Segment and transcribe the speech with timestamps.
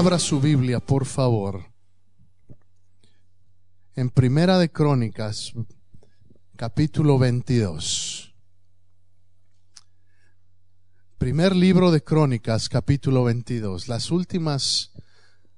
[0.00, 1.62] Abra su Biblia, por favor.
[3.94, 5.52] En Primera de Crónicas,
[6.56, 8.34] capítulo 22.
[11.18, 13.88] Primer libro de Crónicas, capítulo 22.
[13.88, 14.92] Las últimas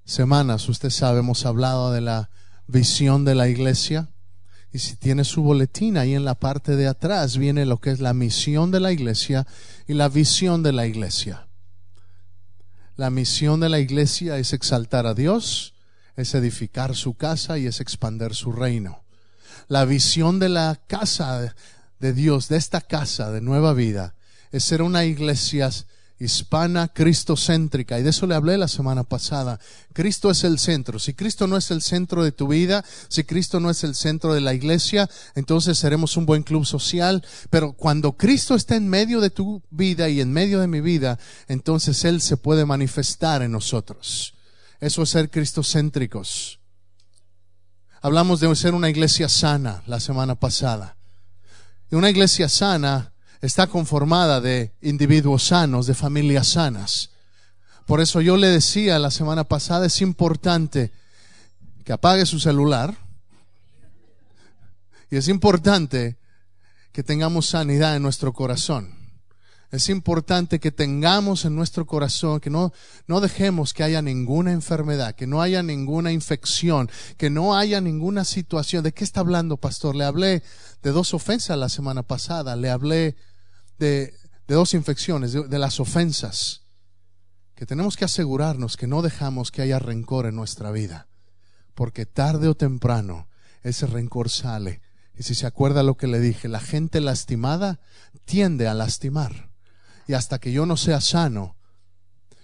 [0.05, 2.29] semanas, usted sabe, hemos hablado de la
[2.67, 4.11] visión de la iglesia.
[4.73, 8.01] Y si tiene su boletín, ahí en la parte de atrás viene lo que es
[8.01, 9.47] la misión de la iglesia
[9.87, 11.47] y la visión de la iglesia.
[12.97, 15.75] La misión de la iglesia es exaltar a Dios,
[16.15, 19.05] es edificar su casa y es expander su reino.
[19.69, 21.55] La visión de la casa
[21.99, 24.15] de Dios, de esta casa de nueva vida,
[24.51, 25.71] es ser una iglesia
[26.23, 27.99] hispana cristocéntrica.
[27.99, 29.59] Y de eso le hablé la semana pasada.
[29.93, 30.99] Cristo es el centro.
[30.99, 34.35] Si Cristo no es el centro de tu vida, si Cristo no es el centro
[34.35, 37.25] de la iglesia, entonces seremos un buen club social.
[37.51, 41.19] Pero cuando Cristo está en medio de tu vida y en medio de mi vida,
[41.49, 44.35] entonces Él se puede manifestar en nosotros.
[44.81, 46.61] Eso es ser cristocéntricos.
[48.01, 50.97] Hablamos de ser una iglesia sana la semana pasada.
[51.91, 53.12] Y una iglesia sana
[53.43, 57.11] está conformada de individuos sanos, de familias sanas.
[57.87, 60.93] Por eso yo le decía la semana pasada, es importante
[61.85, 62.97] que apague su celular
[65.11, 66.17] y es importante
[66.93, 69.03] que tengamos sanidad en nuestro corazón.
[69.73, 72.73] Es importante que tengamos en nuestro corazón, que no,
[73.07, 78.25] no dejemos que haya ninguna enfermedad, que no haya ninguna infección, que no haya ninguna
[78.25, 78.85] situación.
[78.85, 79.97] ¿De qué está hablando, pastor?
[79.97, 80.43] Le hablé
[80.83, 82.55] de dos ofensas la semana pasada.
[82.55, 83.17] Le hablé
[83.83, 84.15] de,
[84.47, 86.63] dos infecciones, de, de las ofensas,
[87.55, 91.09] que tenemos que asegurarnos que no dejamos que haya rencor en nuestra vida,
[91.75, 93.29] porque tarde o temprano
[93.63, 94.81] ese rencor sale.
[95.17, 97.81] Y si se acuerda lo que le dije, la gente lastimada
[98.25, 99.51] tiende a lastimar.
[100.07, 101.57] Y hasta que yo no sea sano,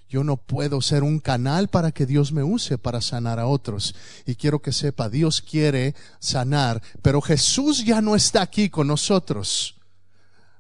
[0.09, 3.95] yo no puedo ser un canal para que Dios me use para sanar a otros.
[4.27, 9.78] Y quiero que sepa, Dios quiere sanar, pero Jesús ya no está aquí con nosotros.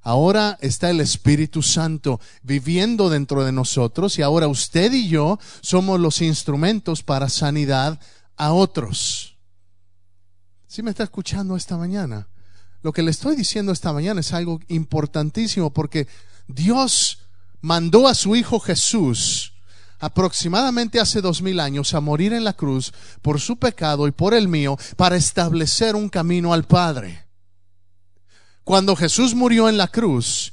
[0.08, 6.00] Ahora está el Espíritu Santo viviendo dentro de nosotros y ahora usted y yo somos
[6.00, 8.00] los instrumentos para sanidad
[8.38, 9.36] a otros.
[10.66, 12.26] ¿Sí me está escuchando esta mañana?
[12.80, 16.08] Lo que le estoy diciendo esta mañana es algo importantísimo porque
[16.46, 17.18] Dios
[17.60, 19.52] mandó a su Hijo Jesús
[19.98, 24.32] aproximadamente hace dos mil años a morir en la cruz por su pecado y por
[24.32, 27.27] el mío para establecer un camino al Padre.
[28.68, 30.52] Cuando Jesús murió en la cruz,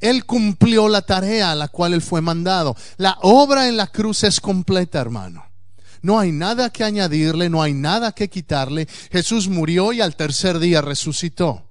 [0.00, 2.74] Él cumplió la tarea a la cual Él fue mandado.
[2.96, 5.44] La obra en la cruz es completa, hermano.
[6.00, 8.88] No hay nada que añadirle, no hay nada que quitarle.
[9.12, 11.68] Jesús murió y al tercer día resucitó.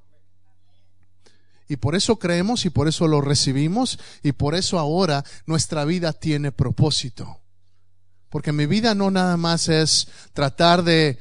[1.67, 6.13] Y por eso creemos y por eso lo recibimos y por eso ahora nuestra vida
[6.13, 7.39] tiene propósito.
[8.29, 11.17] Porque mi vida no nada más es tratar de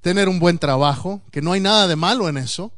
[0.00, 2.72] tener un buen trabajo, que no hay nada de malo en eso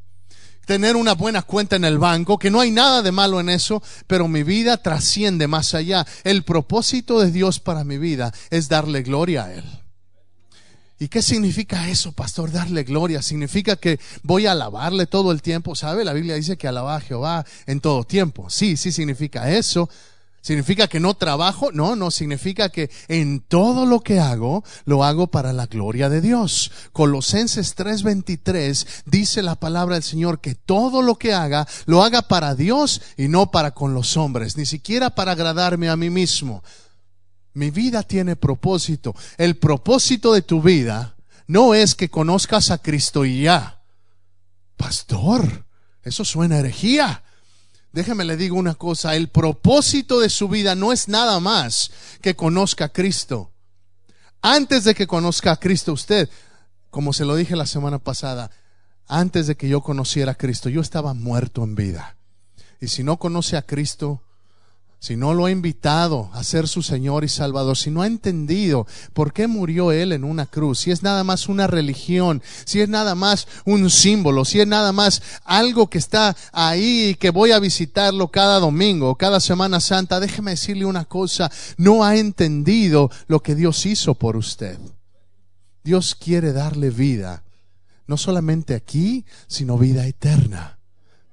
[0.67, 3.81] tener una buena cuenta en el banco, que no hay nada de malo en eso,
[4.05, 6.05] pero mi vida trasciende más allá.
[6.25, 9.63] El propósito de Dios para mi vida es darle gloria a Él.
[10.99, 12.51] ¿Y qué significa eso, pastor?
[12.51, 13.21] Darle gloria.
[13.21, 15.73] Significa que voy a alabarle todo el tiempo.
[15.75, 16.03] ¿Sabe?
[16.03, 18.49] La Biblia dice que alaba a Jehová en todo tiempo.
[18.49, 19.89] Sí, sí significa eso.
[20.47, 21.73] ¿Significa que no trabajo?
[21.73, 26.21] No, no, significa que en todo lo que hago, lo hago para la gloria de
[26.21, 26.71] Dios.
[26.93, 32.55] Colosenses 3:23 dice la palabra del Señor que todo lo que haga, lo haga para
[32.55, 36.63] Dios y no para con los hombres, ni siquiera para agradarme a mí mismo.
[37.53, 39.13] Mi vida tiene propósito.
[39.37, 41.17] El propósito de tu vida
[41.47, 43.81] no es que conozcas a Cristo y ya.
[44.77, 45.65] Pastor,
[46.03, 47.25] eso suena herejía.
[47.91, 51.91] Déjeme le digo una cosa, el propósito de su vida no es nada más
[52.21, 53.51] que conozca a Cristo.
[54.41, 56.29] Antes de que conozca a Cristo usted,
[56.89, 58.51] como se lo dije la semana pasada,
[59.07, 62.17] antes de que yo conociera a Cristo, yo estaba muerto en vida.
[62.79, 64.21] Y si no conoce a Cristo,
[64.99, 68.87] si no lo ha invitado a ser su Señor y Salvador, si no ha entendido
[69.13, 72.89] por qué murió Él en una cruz, si es nada más una religión, si es
[72.89, 77.51] nada más un símbolo, si es nada más algo que está ahí y que voy
[77.51, 83.41] a visitarlo cada domingo, cada Semana Santa, déjeme decirle una cosa, no ha entendido lo
[83.41, 84.79] que Dios hizo por usted.
[85.83, 87.43] Dios quiere darle vida,
[88.07, 90.79] no solamente aquí, sino vida eterna.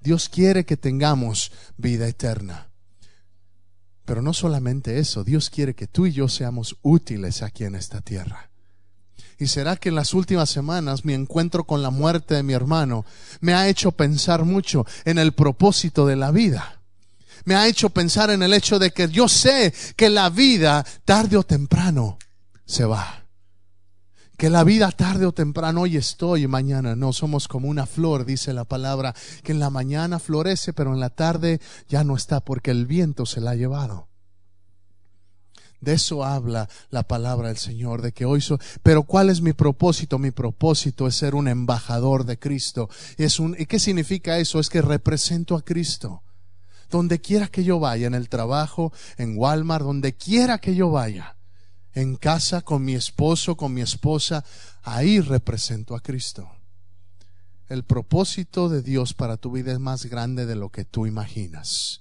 [0.00, 2.68] Dios quiere que tengamos vida eterna.
[4.04, 8.00] Pero no solamente eso, Dios quiere que tú y yo seamos útiles aquí en esta
[8.00, 8.50] tierra.
[9.38, 13.04] Y será que en las últimas semanas mi encuentro con la muerte de mi hermano
[13.40, 16.80] me ha hecho pensar mucho en el propósito de la vida.
[17.44, 21.36] Me ha hecho pensar en el hecho de que yo sé que la vida tarde
[21.36, 22.18] o temprano
[22.64, 23.23] se va
[24.36, 28.52] que la vida tarde o temprano hoy estoy mañana no somos como una flor, dice
[28.52, 32.70] la palabra, que en la mañana florece, pero en la tarde ya no está porque
[32.70, 34.08] el viento se la ha llevado.
[35.80, 38.58] De eso habla la palabra del Señor, de que hoy soy.
[38.82, 40.18] Pero ¿cuál es mi propósito?
[40.18, 42.88] Mi propósito es ser un embajador de Cristo.
[43.18, 44.60] Es un, ¿Y qué significa eso?
[44.60, 46.22] Es que represento a Cristo.
[46.90, 51.36] Donde quiera que yo vaya, en el trabajo, en Walmart, donde quiera que yo vaya
[51.94, 54.44] en casa con mi esposo, con mi esposa,
[54.82, 56.50] ahí represento a Cristo.
[57.68, 62.00] El propósito de Dios para tu vida es más grande de lo que tú imaginas.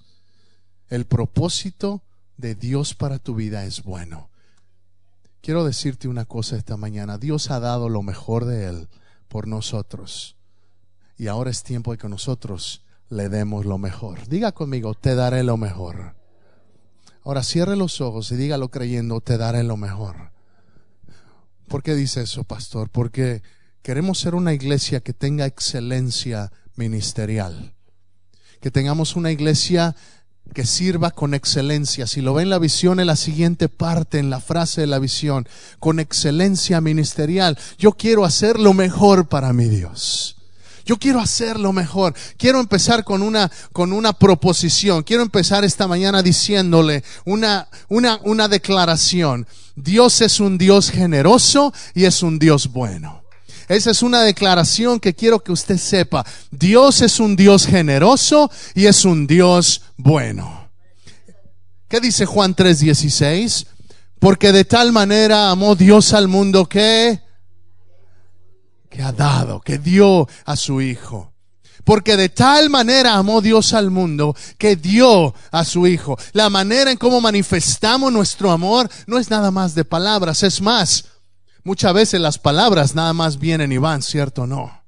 [0.88, 2.02] El propósito
[2.36, 4.28] de Dios para tu vida es bueno.
[5.40, 7.18] Quiero decirte una cosa esta mañana.
[7.18, 8.88] Dios ha dado lo mejor de Él
[9.28, 10.36] por nosotros.
[11.16, 14.26] Y ahora es tiempo de que nosotros le demos lo mejor.
[14.26, 16.14] Diga conmigo, te daré lo mejor.
[17.24, 20.30] Ahora cierre los ojos y dígalo creyendo, te daré lo mejor.
[21.68, 22.90] ¿Por qué dice eso, pastor?
[22.90, 23.42] Porque
[23.82, 27.74] queremos ser una iglesia que tenga excelencia ministerial.
[28.60, 29.96] Que tengamos una iglesia
[30.52, 32.06] que sirva con excelencia.
[32.06, 34.98] Si lo ven en la visión, en la siguiente parte, en la frase de la
[34.98, 35.48] visión,
[35.78, 37.58] con excelencia ministerial.
[37.78, 40.36] Yo quiero hacer lo mejor para mi Dios.
[40.84, 42.14] Yo quiero hacerlo mejor.
[42.36, 45.02] Quiero empezar con una, con una proposición.
[45.02, 49.46] Quiero empezar esta mañana diciéndole una, una, una declaración.
[49.76, 53.24] Dios es un Dios generoso y es un Dios bueno.
[53.68, 56.24] Esa es una declaración que quiero que usted sepa.
[56.50, 60.70] Dios es un Dios generoso y es un Dios bueno.
[61.88, 63.66] ¿Qué dice Juan 3:16?
[64.18, 67.23] Porque de tal manera amó Dios al mundo que
[68.94, 71.32] que ha dado, que dio a su Hijo.
[71.82, 76.16] Porque de tal manera amó Dios al mundo que dio a su Hijo.
[76.32, 81.06] La manera en cómo manifestamos nuestro amor no es nada más de palabras, es más.
[81.64, 84.46] Muchas veces las palabras nada más vienen y van, ¿cierto?
[84.46, 84.84] No.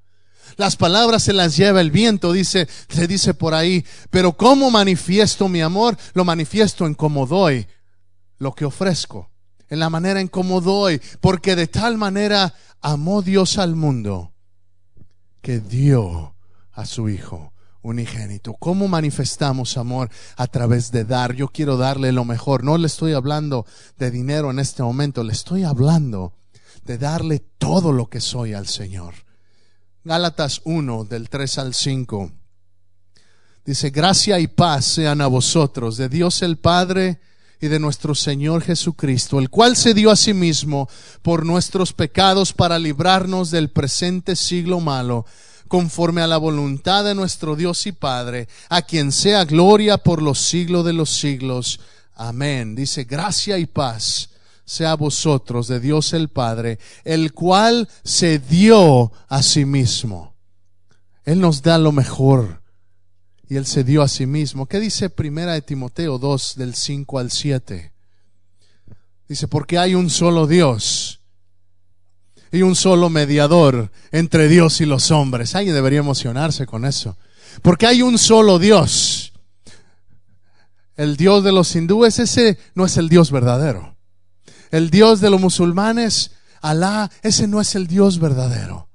[0.57, 3.85] Las palabras se las lleva el viento, dice, se dice por ahí.
[4.11, 7.67] Pero cómo manifiesto mi amor, lo manifiesto en cómo doy
[8.39, 9.31] lo que ofrezco,
[9.69, 14.33] en la manera en cómo doy, porque de tal manera amó Dios al mundo
[15.41, 16.35] que dio
[16.73, 17.53] a su Hijo
[17.83, 18.55] unigénito.
[18.55, 20.11] ¿Cómo manifestamos amor?
[20.37, 21.35] A través de dar.
[21.35, 22.65] Yo quiero darle lo mejor.
[22.65, 23.65] No le estoy hablando
[23.97, 26.35] de dinero en este momento, le estoy hablando
[26.85, 29.15] de darle todo lo que soy al Señor.
[30.05, 32.33] Gálatas 1 del 3 al 5.
[33.65, 37.21] Dice, gracia y paz sean a vosotros, de Dios el Padre
[37.61, 40.89] y de nuestro Señor Jesucristo, el cual se dio a sí mismo
[41.23, 45.27] por nuestros pecados para librarnos del presente siglo malo,
[45.69, 50.39] conforme a la voluntad de nuestro Dios y Padre, a quien sea gloria por los
[50.39, 51.81] siglos de los siglos.
[52.15, 52.75] Amén.
[52.75, 54.31] Dice, gracia y paz
[54.65, 60.35] sea a vosotros de Dios el Padre, el cual se dio a sí mismo.
[61.25, 62.63] Él nos da lo mejor
[63.49, 64.67] y él se dio a sí mismo.
[64.67, 67.93] ¿Qué dice Primera de Timoteo 2 del 5 al 7?
[69.29, 71.21] Dice, porque hay un solo Dios
[72.53, 75.55] y un solo mediador entre Dios y los hombres.
[75.55, 77.17] Alguien debería emocionarse con eso.
[77.63, 79.33] Porque hay un solo Dios.
[80.97, 83.97] El Dios de los hindúes, ese no es el Dios verdadero.
[84.71, 88.89] El Dios de los musulmanes, Alá, ese no es el Dios verdadero.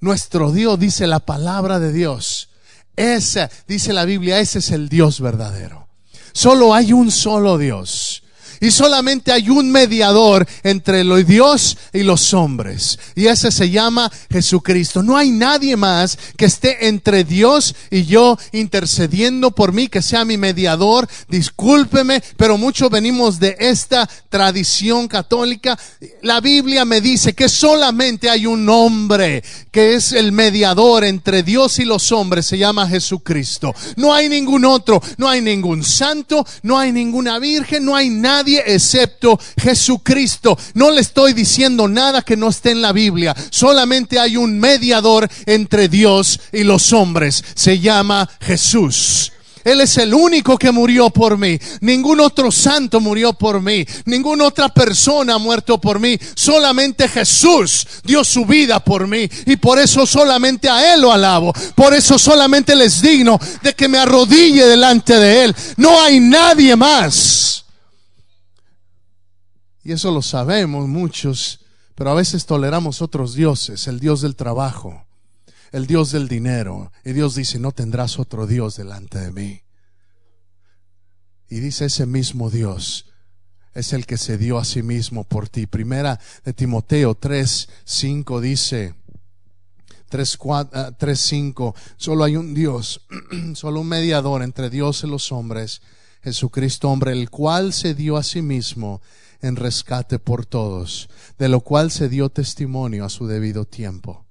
[0.00, 2.48] Nuestro Dios, dice la palabra de Dios,
[2.96, 5.88] ese, dice la Biblia, ese es el Dios verdadero.
[6.32, 8.22] Solo hay un solo Dios.
[8.62, 12.96] Y solamente hay un mediador entre Dios y los hombres.
[13.16, 15.02] Y ese se llama Jesucristo.
[15.02, 20.24] No hay nadie más que esté entre Dios y yo intercediendo por mí, que sea
[20.24, 21.08] mi mediador.
[21.28, 25.76] Discúlpeme, pero muchos venimos de esta tradición católica.
[26.22, 29.42] La Biblia me dice que solamente hay un hombre
[29.72, 32.46] que es el mediador entre Dios y los hombres.
[32.46, 33.74] Se llama Jesucristo.
[33.96, 35.02] No hay ningún otro.
[35.16, 36.46] No hay ningún santo.
[36.62, 37.84] No hay ninguna virgen.
[37.84, 40.58] No hay nadie excepto Jesucristo.
[40.74, 43.34] No le estoy diciendo nada que no esté en la Biblia.
[43.50, 47.44] Solamente hay un mediador entre Dios y los hombres.
[47.54, 49.32] Se llama Jesús.
[49.64, 51.58] Él es el único que murió por mí.
[51.80, 53.86] Ningún otro santo murió por mí.
[54.06, 56.18] Ninguna otra persona ha muerto por mí.
[56.34, 59.28] Solamente Jesús dio su vida por mí.
[59.46, 61.52] Y por eso solamente a Él lo alabo.
[61.74, 65.56] Por eso solamente les digno de que me arrodille delante de Él.
[65.76, 67.61] No hay nadie más.
[69.82, 71.60] Y eso lo sabemos muchos.
[71.94, 73.86] Pero a veces toleramos otros dioses.
[73.86, 75.04] El Dios del trabajo
[75.72, 76.92] el Dios del dinero.
[77.04, 79.62] Y Dios dice, no tendrás otro Dios delante de mí.
[81.48, 83.06] Y dice ese mismo Dios
[83.74, 85.66] es el que se dio a sí mismo por ti.
[85.66, 88.94] Primera de Timoteo 3, 5 dice,
[90.10, 90.38] 3,
[90.98, 93.06] 3, 5, solo hay un Dios,
[93.54, 95.80] solo un mediador entre Dios y los hombres,
[96.22, 99.00] Jesucristo hombre, el cual se dio a sí mismo
[99.42, 104.24] en rescate por todos, de lo cual se dio testimonio a su debido tiempo.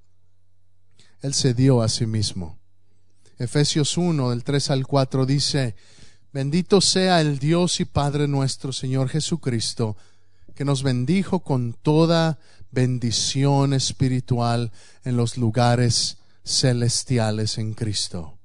[1.21, 2.57] Él se dio a sí mismo.
[3.37, 5.75] Efesios 1, del 3 al 4 dice,
[6.33, 9.97] Bendito sea el Dios y Padre nuestro Señor Jesucristo,
[10.55, 12.39] que nos bendijo con toda
[12.71, 14.71] bendición espiritual
[15.03, 18.37] en los lugares celestiales en Cristo.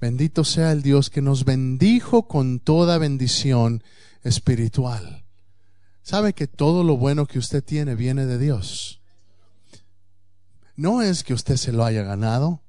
[0.00, 3.84] Bendito sea el Dios que nos bendijo con toda bendición
[4.22, 5.19] espiritual.
[6.10, 9.00] ¿Sabe que todo lo bueno que usted tiene viene de Dios?
[10.74, 12.62] no es que usted se lo haya ganado.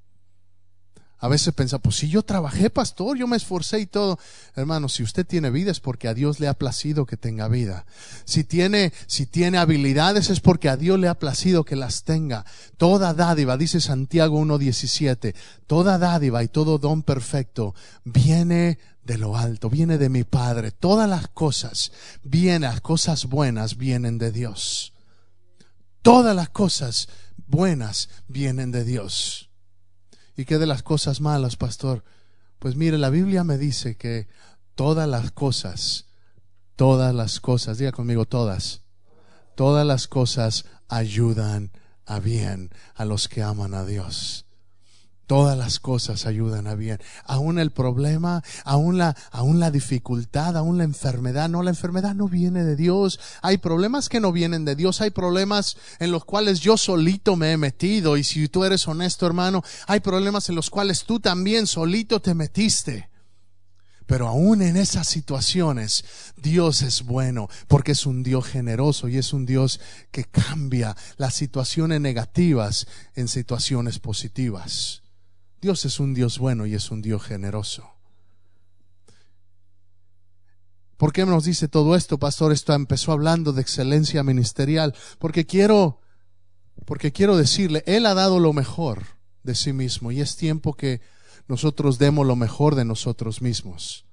[1.17, 4.19] A veces piensa, pues si yo trabajé, pastor, yo me esforcé y todo.
[4.55, 7.85] Hermano, si usted tiene vida es porque a Dios le ha placido que tenga vida.
[8.25, 12.45] Si tiene, si tiene habilidades es porque a Dios le ha placido que las tenga.
[12.77, 15.33] Toda dádiva, dice Santiago 1.17,
[15.67, 18.77] toda dádiva y todo don perfecto viene
[19.11, 20.71] de lo alto, viene de mi Padre.
[20.71, 21.91] Todas las cosas,
[22.23, 24.93] vienen, las cosas buenas vienen de Dios.
[26.01, 27.09] Todas las cosas
[27.45, 29.49] buenas vienen de Dios.
[30.37, 32.05] ¿Y qué de las cosas malas, pastor?
[32.57, 34.29] Pues mire, la Biblia me dice que
[34.75, 36.05] todas las cosas,
[36.77, 38.83] todas las cosas, diga conmigo todas,
[39.55, 41.73] todas las cosas ayudan
[42.05, 44.45] a bien a los que aman a Dios.
[45.31, 46.99] Todas las cosas ayudan a bien.
[47.23, 51.47] Aún el problema, aún la, aún la dificultad, aún la enfermedad.
[51.47, 53.17] No, la enfermedad no viene de Dios.
[53.41, 54.99] Hay problemas que no vienen de Dios.
[54.99, 58.17] Hay problemas en los cuales yo solito me he metido.
[58.17, 62.33] Y si tú eres honesto, hermano, hay problemas en los cuales tú también solito te
[62.33, 63.09] metiste.
[64.07, 66.03] Pero aún en esas situaciones,
[66.35, 69.79] Dios es bueno porque es un Dios generoso y es un Dios
[70.11, 72.85] que cambia las situaciones negativas
[73.15, 75.01] en situaciones positivas.
[75.61, 77.89] Dios es un Dios bueno y es un Dios generoso.
[80.97, 82.51] ¿Por qué nos dice todo esto, pastor?
[82.51, 85.99] Esto empezó hablando de excelencia ministerial, porque quiero
[86.85, 89.03] porque quiero decirle, él ha dado lo mejor
[89.43, 91.01] de sí mismo y es tiempo que
[91.47, 94.05] nosotros demos lo mejor de nosotros mismos.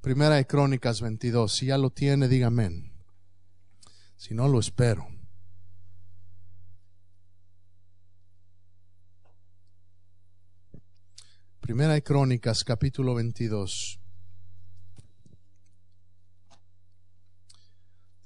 [0.00, 2.92] Primera de Crónicas 22, si ya lo tiene, dígame.
[4.16, 5.13] Si no, lo espero.
[11.64, 13.98] Primera de Crónicas, capítulo 22.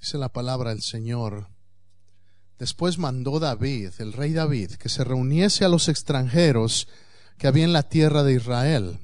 [0.01, 1.47] Dice la palabra del Señor.
[2.59, 6.89] Después mandó David, el rey David, que se reuniese a los extranjeros
[7.39, 8.99] que había en la tierra de Israel.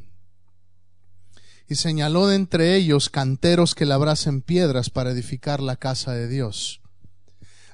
[1.68, 6.80] Y señaló de entre ellos canteros que labrasen piedras para edificar la casa de Dios.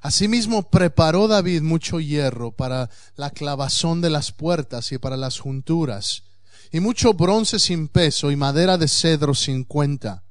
[0.03, 6.25] Asimismo preparó David mucho hierro para la clavazón de las puertas y para las junturas
[6.73, 10.23] y mucho bronce sin peso y madera de cedro sin cuenta.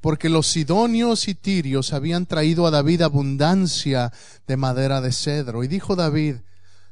[0.00, 4.12] Porque los sidonios y tirios habían traído a David abundancia
[4.46, 5.64] de madera de cedro.
[5.64, 6.36] Y dijo David,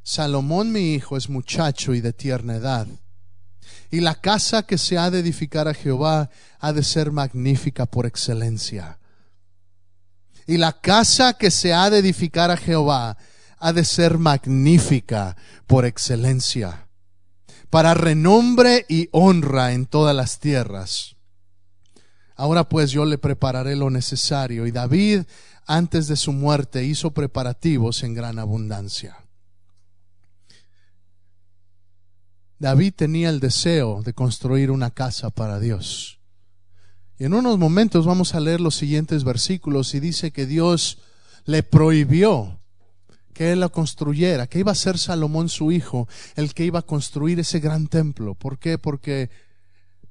[0.03, 2.87] Salomón mi hijo es muchacho y de tierna edad.
[3.91, 8.07] Y la casa que se ha de edificar a Jehová ha de ser magnífica por
[8.07, 8.99] excelencia.
[10.47, 13.19] Y la casa que se ha de edificar a Jehová
[13.59, 15.37] ha de ser magnífica
[15.67, 16.88] por excelencia
[17.71, 21.17] para renombre y honra en todas las tierras.
[22.37, 24.67] Ahora pues yo le prepararé lo necesario.
[24.67, 25.23] Y David,
[25.67, 29.17] antes de su muerte, hizo preparativos en gran abundancia.
[32.61, 36.19] David tenía el deseo de construir una casa para Dios.
[37.19, 40.99] Y en unos momentos vamos a leer los siguientes versículos y dice que Dios
[41.45, 42.61] le prohibió
[43.39, 46.83] que él la construyera, que iba a ser Salomón su hijo el que iba a
[46.83, 48.35] construir ese gran templo.
[48.35, 48.79] ¿Por qué?
[48.79, 49.31] Porque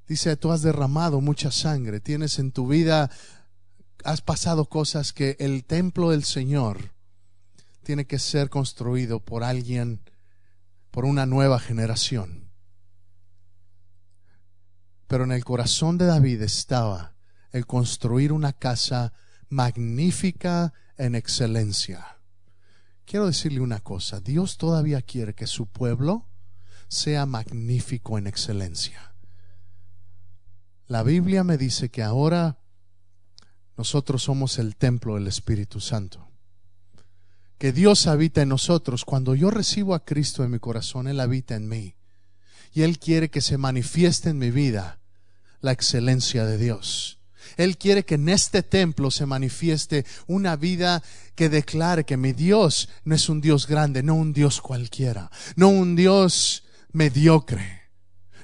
[0.08, 3.12] Dice, tú has derramado mucha sangre, tienes en tu vida,
[4.06, 6.94] has pasado cosas que el templo del Señor
[7.84, 10.00] tiene que ser construido por alguien,
[10.92, 12.50] por una nueva generación.
[15.08, 17.16] Pero en el corazón de David estaba
[17.52, 19.12] el construir una casa
[19.50, 22.17] magnífica en excelencia.
[23.08, 26.26] Quiero decirle una cosa, Dios todavía quiere que su pueblo
[26.90, 29.16] sea magnífico en excelencia.
[30.88, 32.58] La Biblia me dice que ahora
[33.78, 36.28] nosotros somos el templo del Espíritu Santo.
[37.58, 39.06] Que Dios habita en nosotros.
[39.06, 41.96] Cuando yo recibo a Cristo en mi corazón, Él habita en mí.
[42.74, 45.00] Y Él quiere que se manifieste en mi vida
[45.62, 47.17] la excelencia de Dios.
[47.56, 51.02] Él quiere que en este templo se manifieste una vida
[51.36, 55.70] que declare que mi Dios no es un Dios grande, no un Dios cualquiera, no
[55.70, 57.84] un Dios mediocre,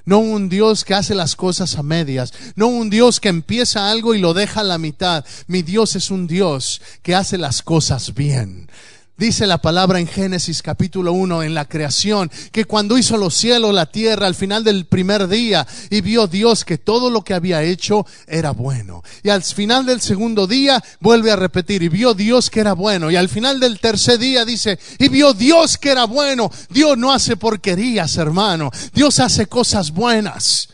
[0.04, 4.14] no un Dios que hace las cosas a medias, no un Dios que empieza algo
[4.14, 5.24] y lo deja a la mitad.
[5.46, 8.68] Mi Dios es un Dios que hace las cosas bien.
[9.16, 13.72] Dice la palabra en Génesis capítulo 1 en la creación, que cuando hizo los cielos,
[13.72, 17.62] la tierra, al final del primer día, y vio Dios que todo lo que había
[17.62, 19.04] hecho era bueno.
[19.22, 23.08] Y al final del segundo día vuelve a repetir, y vio Dios que era bueno.
[23.08, 26.50] Y al final del tercer día dice, y vio Dios que era bueno.
[26.70, 28.72] Dios no hace porquerías, hermano.
[28.92, 30.70] Dios hace cosas buenas.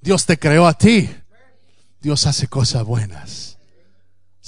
[0.00, 1.10] Dios te creó a ti.
[2.00, 3.58] Dios hace cosas buenas.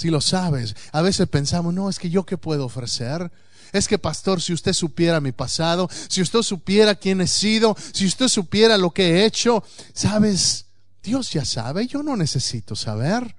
[0.02, 3.30] Si lo sabes, a veces pensamos, no, es que yo qué puedo ofrecer.
[3.72, 8.06] Es que, pastor, si usted supiera mi pasado, si usted supiera quién he sido, si
[8.06, 9.62] usted supiera lo que he hecho,
[9.94, 10.66] sabes,
[11.04, 13.36] Dios ya sabe, yo no necesito saber.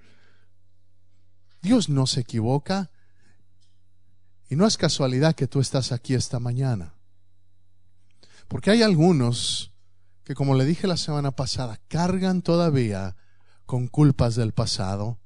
[1.61, 2.91] Dios no se equivoca.
[4.49, 6.93] Y no es casualidad que tú estás aquí esta mañana.
[8.47, 9.73] Porque hay algunos
[10.23, 13.17] que, como le dije la semana pasada, cargan todavía
[13.65, 15.19] con culpas del pasado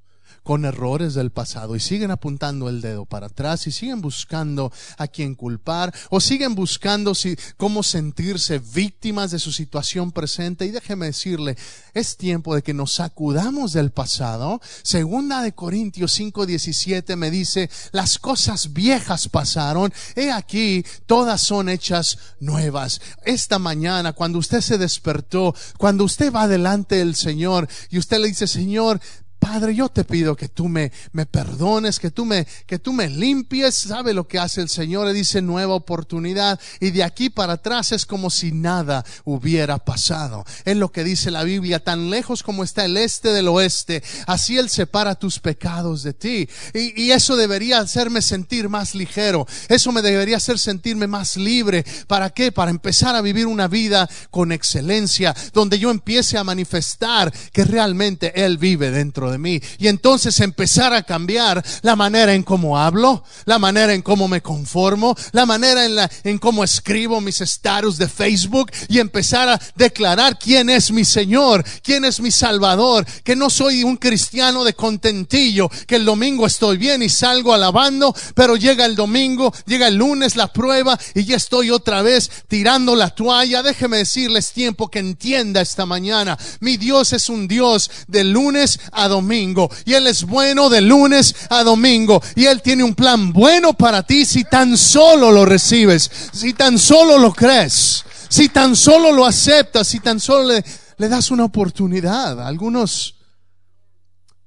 [0.48, 5.10] con errores del pasado y siguen apuntando el dedo para atrás y siguen buscando a
[5.10, 10.66] quien culpar o siguen buscando si, cómo sentirse víctimas de su situación presente.
[10.66, 11.58] Y déjeme decirle,
[11.94, 14.62] es tiempo de que nos sacudamos del pasado.
[14.84, 22.20] Segunda de Corintios 5:17 me dice, las cosas viejas pasaron, he aquí, todas son hechas
[22.40, 23.02] nuevas.
[23.26, 28.30] Esta mañana, cuando usted se despertó, cuando usted va delante del Señor y usted le
[28.30, 29.02] dice, Señor,
[29.40, 33.08] Padre, yo te pido que tú me, me perdones, que tú me, que tú me
[33.10, 33.76] limpies.
[33.76, 35.08] ¿Sabe lo que hace el Señor?
[35.08, 36.60] Le dice nueva oportunidad.
[36.80, 40.44] Y de aquí para atrás es como si nada hubiera pasado.
[40.66, 41.84] Es lo que dice la Biblia.
[41.84, 46.50] Tan lejos como está el este del oeste, así Él separa tus pecados de ti.
[46.74, 49.48] Y, y eso debería hacerme sentir más ligero.
[49.70, 51.86] Eso me debería hacer sentirme más libre.
[52.08, 52.52] ¿Para qué?
[52.52, 58.44] Para empezar a vivir una vida con excelencia, donde yo empiece a manifestar que realmente
[58.44, 59.62] Él vive dentro de mí.
[59.78, 64.42] Y entonces empezar a cambiar la manera en cómo hablo, la manera en cómo me
[64.42, 69.62] conformo, la manera en, la, en cómo escribo mis estatus de Facebook y empezar a
[69.76, 74.74] declarar quién es mi Señor, quién es mi Salvador, que no soy un cristiano de
[74.74, 79.96] contentillo, que el domingo estoy bien y salgo alabando, pero llega el domingo, llega el
[79.96, 83.64] lunes la prueba y ya estoy otra vez tirando la toalla.
[83.64, 86.38] Déjeme decirles tiempo que entienda esta mañana.
[86.60, 89.70] Mi Dios es un Dios de lunes a domingo domingo.
[89.86, 92.22] Y Él es bueno de lunes a domingo.
[92.36, 96.78] Y Él tiene un plan bueno para ti si tan solo lo recibes, si tan
[96.78, 100.64] solo lo crees, si tan solo lo aceptas, si tan solo le,
[100.98, 102.46] le das una oportunidad.
[102.46, 103.16] Algunos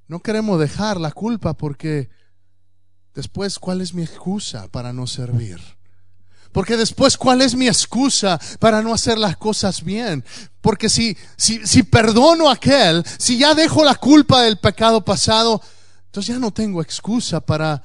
[0.07, 2.11] no queremos dejar la culpa porque
[3.15, 5.61] después, ¿cuál es mi excusa para no servir?
[6.53, 10.25] Porque después, ¿cuál es mi excusa para no hacer las cosas bien?
[10.61, 15.61] Porque si, si, si perdono a aquel, si ya dejo la culpa del pecado pasado,
[16.07, 17.83] entonces ya no tengo excusa para,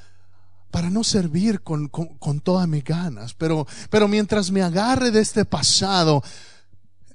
[0.72, 3.36] para no servir con, con, con todas mis ganas.
[3.36, 6.24] Pero, pero mientras me agarre de este pasado,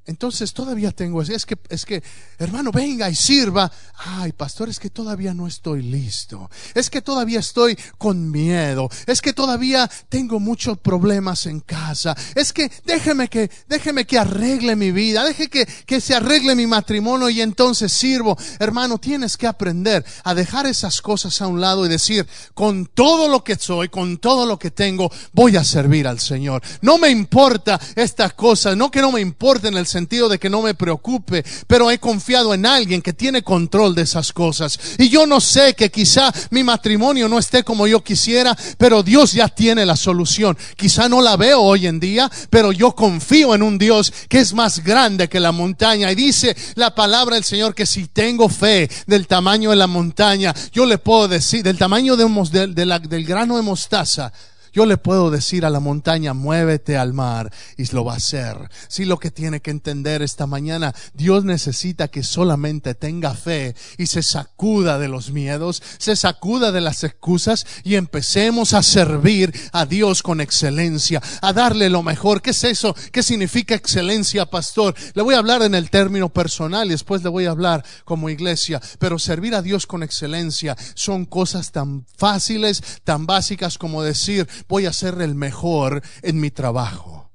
[0.07, 2.03] entonces todavía tengo, es que, es que,
[2.39, 3.71] hermano, venga y sirva.
[3.97, 6.51] Ay, pastor, es que todavía no estoy listo.
[6.75, 8.89] Es que todavía estoy con miedo.
[9.07, 12.17] Es que todavía tengo muchos problemas en casa.
[12.35, 15.25] Es que déjeme que, déjeme que arregle mi vida.
[15.25, 18.37] Deje que, que se arregle mi matrimonio y entonces sirvo.
[18.59, 23.29] Hermano, tienes que aprender a dejar esas cosas a un lado y decir, con todo
[23.29, 26.63] lo que soy, con todo lo que tengo, voy a servir al Señor.
[26.81, 30.63] No me importa estas cosas, no que no me importen el sentido de que no
[30.63, 34.79] me preocupe, pero he confiado en alguien que tiene control de esas cosas.
[34.99, 39.33] Y yo no sé que quizá mi matrimonio no esté como yo quisiera, pero Dios
[39.33, 40.57] ya tiene la solución.
[40.77, 44.55] Quizá no la veo hoy en día, pero yo confío en un Dios que es
[44.55, 46.11] más grande que la montaña.
[46.11, 50.55] Y dice la palabra del Señor que si tengo fe del tamaño de la montaña,
[50.73, 54.33] yo le puedo decir, del tamaño de, del grano de mostaza,
[54.73, 58.57] yo le puedo decir a la montaña, muévete al mar y lo va a hacer.
[58.89, 64.07] Si lo que tiene que entender esta mañana, Dios necesita que solamente tenga fe y
[64.07, 69.87] se sacuda de los miedos, se sacuda de las excusas y empecemos a servir a
[69.87, 72.43] Dios con excelencia, a darle lo mejor.
[72.43, 72.95] ¿Qué es eso?
[73.13, 74.95] ¿Qué significa excelencia, pastor?
[75.15, 78.31] Le voy a hablar en el término personal y después le voy a hablar como
[78.31, 84.49] iglesia, pero servir a Dios con excelencia son cosas tan fáciles, tan básicas como decir,
[84.69, 87.31] voy a ser el mejor en mi trabajo.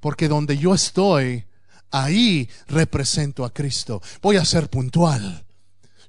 [0.00, 1.44] Porque donde yo estoy,
[1.90, 4.02] ahí represento a Cristo.
[4.22, 5.44] Voy a ser puntual.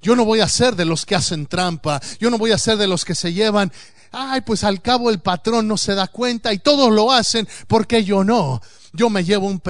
[0.02, 2.02] Yo no voy a ser de los que hacen trampa.
[2.20, 3.72] Yo no voy a ser de los que se llevan.
[4.12, 8.04] Ay, pues al cabo el patrón no se da cuenta y todos lo hacen porque
[8.04, 8.62] yo no.
[8.94, 9.62] Yo me llevo un,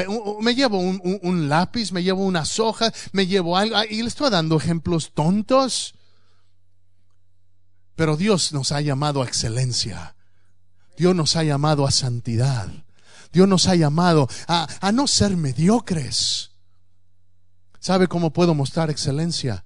[0.42, 3.78] me llevo un, lápiz, me llevo unas hojas, me llevo algo.
[3.90, 5.94] Y le estoy dando ejemplos tontos.
[7.96, 10.16] Pero Dios nos ha llamado a excelencia.
[11.02, 12.70] Dios nos ha llamado a santidad.
[13.34, 16.52] Dios nos ha llamado a, a no ser mediocres.
[17.80, 19.66] ¿Sabe cómo puedo mostrar excelencia?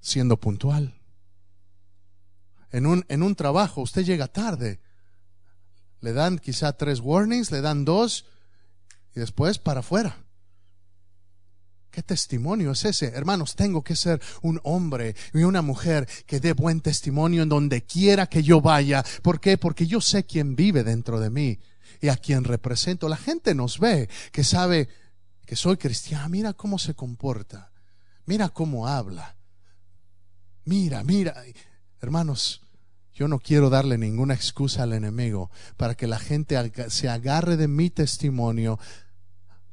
[0.00, 0.94] Siendo puntual.
[2.70, 4.78] En un, en un trabajo usted llega tarde.
[6.00, 8.26] Le dan quizá tres warnings, le dan dos
[9.16, 10.18] y después para afuera.
[11.92, 13.08] ¿Qué testimonio es ese?
[13.08, 17.82] Hermanos, tengo que ser un hombre y una mujer que dé buen testimonio en donde
[17.82, 19.04] quiera que yo vaya.
[19.20, 19.58] ¿Por qué?
[19.58, 21.58] Porque yo sé quién vive dentro de mí
[22.00, 23.10] y a quien represento.
[23.10, 24.88] La gente nos ve, que sabe
[25.44, 26.30] que soy cristiano.
[26.30, 27.70] Mira cómo se comporta.
[28.24, 29.36] Mira cómo habla.
[30.64, 31.44] Mira, mira.
[32.00, 32.62] Hermanos,
[33.12, 36.56] yo no quiero darle ninguna excusa al enemigo para que la gente
[36.88, 38.78] se agarre de mi testimonio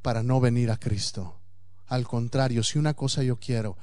[0.02, 1.39] para no venir a Cristo.
[1.90, 3.76] Al contrario, si una cosa yo quiero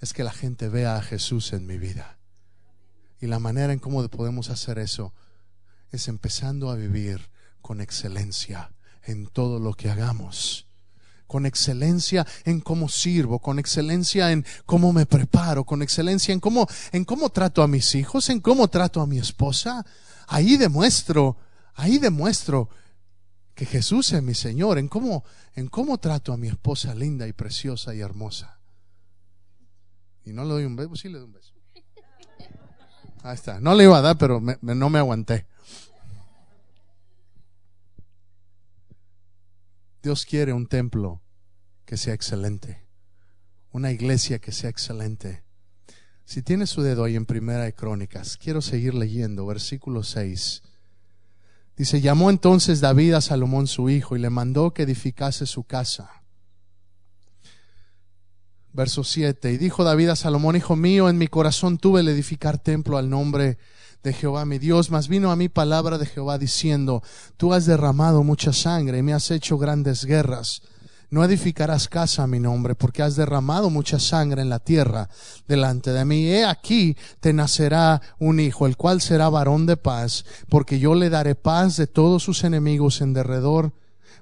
[0.00, 2.18] es que la gente vea a Jesús en mi vida.
[3.20, 5.12] Y la manera en cómo podemos hacer eso
[5.90, 8.72] es empezando a vivir con excelencia
[9.04, 10.66] en todo lo que hagamos.
[11.26, 16.68] Con excelencia en cómo sirvo, con excelencia en cómo me preparo, con excelencia en cómo,
[16.92, 19.84] en cómo trato a mis hijos, en cómo trato a mi esposa.
[20.28, 21.36] Ahí demuestro,
[21.74, 22.68] ahí demuestro
[23.54, 27.32] que Jesús es mi Señor, en cómo, en cómo trato a mi esposa linda y
[27.32, 28.58] preciosa y hermosa.
[30.24, 31.52] Y no le doy un beso, sí le doy un beso.
[33.22, 33.60] Ahí está.
[33.60, 35.46] No le iba a dar, pero no me aguanté.
[40.02, 41.22] Dios quiere un templo
[41.84, 42.84] que sea excelente,
[43.70, 45.44] una iglesia que sea excelente.
[46.24, 50.62] Si tiene su dedo ahí en Primera de Crónicas, quiero seguir leyendo, versículo 6.
[51.76, 56.22] Dice, llamó entonces David a Salomón su hijo y le mandó que edificase su casa.
[58.72, 59.52] Verso 7.
[59.52, 63.10] Y dijo David a Salomón, hijo mío, en mi corazón tuve el edificar templo al
[63.10, 63.58] nombre
[64.02, 67.02] de Jehová mi Dios, mas vino a mí palabra de Jehová diciendo,
[67.36, 70.62] tú has derramado mucha sangre y me has hecho grandes guerras
[71.12, 75.10] no edificarás casa a mi nombre, porque has derramado mucha sangre en la tierra
[75.46, 76.24] delante de mí.
[76.24, 81.10] He aquí te nacerá un hijo, el cual será varón de paz, porque yo le
[81.10, 83.74] daré paz de todos sus enemigos en derredor.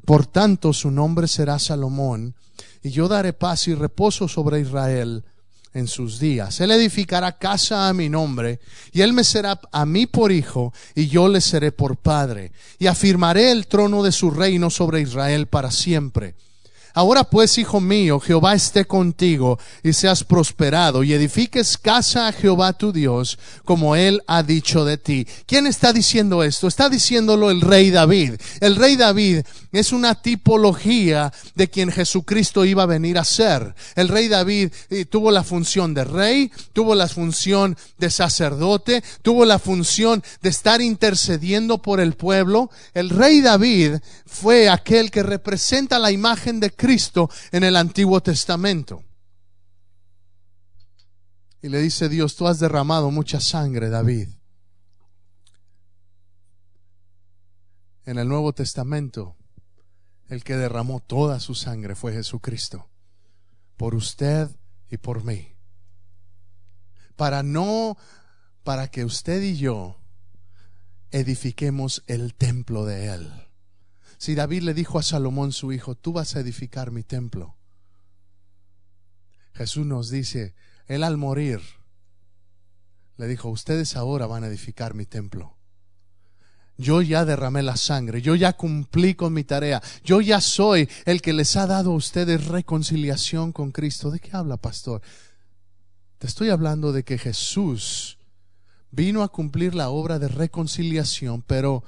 [0.04, 2.34] Por tanto, su nombre será Salomón,
[2.82, 5.22] y yo daré paz y reposo sobre Israel
[5.72, 6.60] en sus días.
[6.60, 8.58] Él edificará casa a mi nombre,
[8.90, 12.50] y él me será a mí por hijo, y yo le seré por padre,
[12.80, 16.34] y afirmaré el trono de su reino sobre Israel para siempre
[16.94, 22.72] Ahora pues, hijo mío, Jehová esté contigo y seas prosperado y edifiques casa a Jehová
[22.72, 25.26] tu Dios, como él ha dicho de ti.
[25.46, 26.66] ¿Quién está diciendo esto?
[26.66, 28.34] Está diciéndolo el rey David.
[28.60, 33.74] El rey David es una tipología de quien Jesucristo iba a venir a ser.
[33.94, 39.44] El rey David eh, tuvo la función de rey, tuvo la función de sacerdote, tuvo
[39.44, 42.70] la función de estar intercediendo por el pueblo.
[42.94, 49.04] El rey David fue aquel que representa la imagen de Cristo en el Antiguo Testamento.
[51.60, 54.30] Y le dice Dios, tú has derramado mucha sangre, David.
[58.06, 59.36] En el Nuevo Testamento,
[60.28, 62.88] el que derramó toda su sangre fue Jesucristo,
[63.76, 64.48] por usted
[64.88, 65.54] y por mí.
[67.14, 67.98] Para no,
[68.64, 70.00] para que usted y yo
[71.10, 73.49] edifiquemos el templo de Él.
[74.20, 77.56] Si David le dijo a Salomón su hijo, tú vas a edificar mi templo.
[79.54, 80.54] Jesús nos dice,
[80.88, 81.62] Él al morir,
[83.16, 85.56] le dijo, ustedes ahora van a edificar mi templo.
[86.76, 91.22] Yo ya derramé la sangre, yo ya cumplí con mi tarea, yo ya soy el
[91.22, 94.10] que les ha dado a ustedes reconciliación con Cristo.
[94.10, 95.00] ¿De qué habla, pastor?
[96.18, 98.18] Te estoy hablando de que Jesús
[98.90, 101.84] vino a cumplir la obra de reconciliación, pero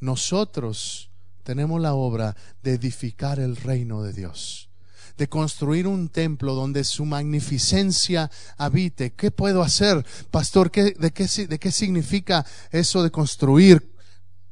[0.00, 1.10] nosotros
[1.44, 4.70] tenemos la obra de edificar el reino de Dios,
[5.16, 9.12] de construir un templo donde su magnificencia habite.
[9.12, 10.70] ¿Qué puedo hacer, pastor?
[10.70, 13.94] ¿Qué, de, qué, ¿De qué significa eso de construir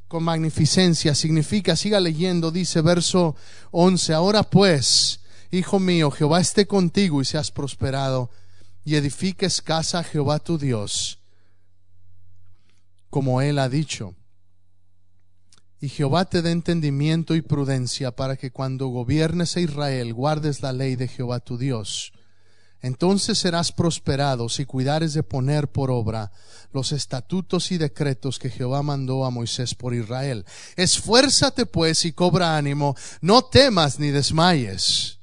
[0.06, 1.14] con magnificencia?
[1.14, 3.34] Significa, siga leyendo, dice verso
[3.72, 8.30] 11, ahora pues, hijo mío, Jehová esté contigo y seas prosperado,
[8.84, 11.20] y edifiques casa a Jehová tu Dios,
[13.08, 14.14] como él ha dicho
[15.82, 20.72] y Jehová te dé entendimiento y prudencia para que cuando gobiernes a Israel guardes la
[20.72, 22.12] ley de Jehová tu Dios.
[22.82, 26.30] Entonces serás prosperado si cuidares de poner por obra
[26.72, 30.44] los estatutos y decretos que Jehová mandó a Moisés por Israel.
[30.76, 35.18] Esfuérzate pues y cobra ánimo, no temas ni desmayes.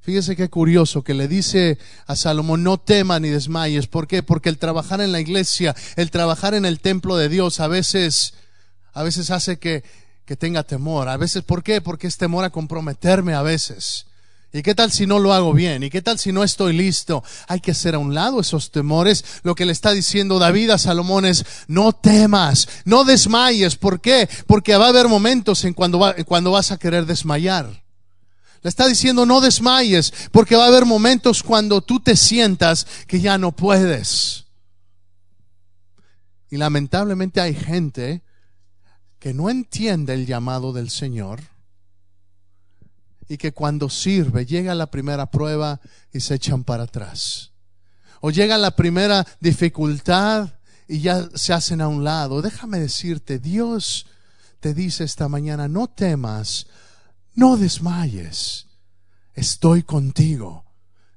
[0.00, 3.86] Fíjese qué curioso que le dice a Salomón, no temas ni desmayes.
[3.86, 4.22] ¿Por qué?
[4.22, 8.34] Porque el trabajar en la iglesia, el trabajar en el templo de Dios a veces
[8.96, 9.84] a veces hace que,
[10.24, 11.10] que tenga temor.
[11.10, 11.82] A veces, ¿por qué?
[11.82, 14.06] Porque es temor a comprometerme a veces.
[14.54, 15.82] ¿Y qué tal si no lo hago bien?
[15.82, 17.22] ¿Y qué tal si no estoy listo?
[17.46, 19.22] Hay que hacer a un lado esos temores.
[19.42, 23.76] Lo que le está diciendo David a Salomón es, no temas, no desmayes.
[23.76, 24.30] ¿Por qué?
[24.46, 27.82] Porque va a haber momentos en cuando, cuando vas a querer desmayar.
[28.62, 33.20] Le está diciendo, no desmayes, porque va a haber momentos cuando tú te sientas que
[33.20, 34.46] ya no puedes.
[36.48, 38.22] Y lamentablemente hay gente
[39.18, 41.40] que no entiende el llamado del Señor
[43.28, 45.80] y que cuando sirve llega la primera prueba
[46.12, 47.52] y se echan para atrás.
[48.20, 50.54] O llega la primera dificultad
[50.88, 52.42] y ya se hacen a un lado.
[52.42, 54.06] Déjame decirte, Dios
[54.60, 56.66] te dice esta mañana, no temas,
[57.34, 58.66] no desmayes,
[59.34, 60.64] estoy contigo,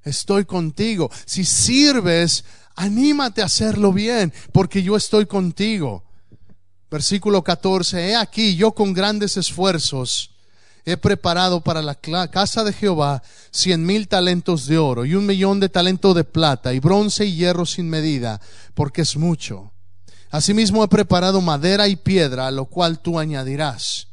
[0.03, 1.09] estoy contigo.
[1.25, 2.43] Si sirves,
[2.75, 6.08] anímate a hacerlo bien, porque yo estoy contigo.
[6.89, 10.31] Versículo 14, he aquí yo con grandes esfuerzos
[10.85, 13.21] he preparado para la casa de Jehová
[13.51, 17.35] cien mil talentos de oro y un millón de talentos de plata y bronce y
[17.35, 18.41] hierro sin medida,
[18.73, 19.71] porque es mucho.
[20.31, 24.07] Asimismo he preparado madera y piedra, a lo cual tú añadirás.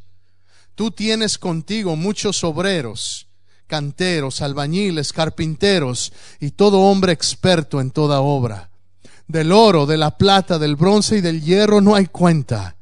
[0.74, 3.28] Tú tienes contigo muchos obreros,
[3.66, 8.70] canteros, albañiles, carpinteros y todo hombre experto en toda obra
[9.28, 12.76] del oro, de la plata, del bronce y del hierro no hay cuenta.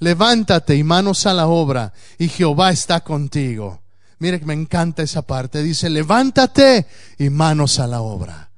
[0.00, 3.80] Levántate y manos a la obra, y Jehová está contigo.
[4.18, 5.62] Mire que me encanta esa parte.
[5.62, 6.86] Dice, levántate
[7.18, 8.50] y manos a la obra.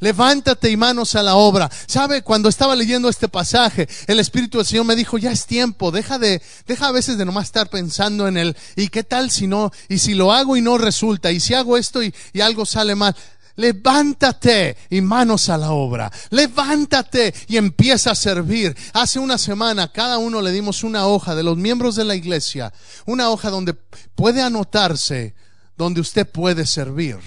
[0.00, 1.70] Levántate y manos a la obra.
[1.86, 2.22] ¿Sabe?
[2.22, 6.18] Cuando estaba leyendo este pasaje, el Espíritu del Señor me dijo, ya es tiempo, deja
[6.18, 8.56] de, deja a veces de nomás estar pensando en él.
[8.74, 9.70] ¿Y qué tal si no?
[9.88, 12.94] Y si lo hago y no resulta, y si hago esto y, y algo sale
[12.94, 13.14] mal
[13.56, 16.10] levántate y manos a la obra.
[16.30, 18.76] Levántate y empieza a servir.
[18.92, 22.72] Hace una semana cada uno le dimos una hoja de los miembros de la iglesia,
[23.06, 25.34] una hoja donde puede anotarse,
[25.76, 27.18] donde usted puede servir.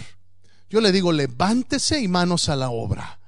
[0.70, 3.20] Yo le digo, levántese y manos a la obra.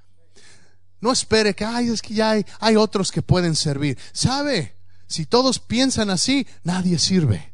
[1.00, 3.98] No espere que, ay, es que ya hay, hay otros que pueden servir.
[4.14, 4.76] ¿Sabe?
[5.08, 7.54] Si todos piensan así, nadie sirve.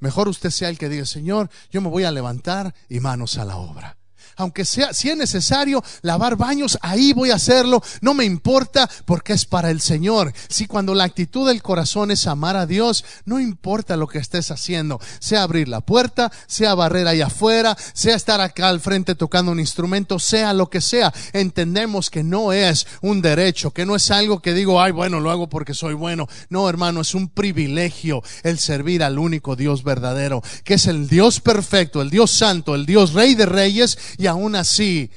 [0.00, 3.44] Mejor usted sea el que diga, Señor, yo me voy a levantar y manos a
[3.44, 3.99] la obra.
[4.36, 7.82] Aunque sea, si es necesario lavar baños, ahí voy a hacerlo.
[8.00, 10.32] No me importa porque es para el Señor.
[10.48, 14.50] Si cuando la actitud del corazón es amar a Dios, no importa lo que estés
[14.50, 15.00] haciendo.
[15.18, 19.60] Sea abrir la puerta, sea barrer ahí afuera, sea estar acá al frente tocando un
[19.60, 21.12] instrumento, sea lo que sea.
[21.32, 25.30] Entendemos que no es un derecho, que no es algo que digo, ay, bueno, lo
[25.30, 26.28] hago porque soy bueno.
[26.48, 31.40] No, hermano, es un privilegio el servir al único Dios verdadero, que es el Dios
[31.40, 35.10] perfecto, el Dios santo, el Dios rey de reyes, y aún así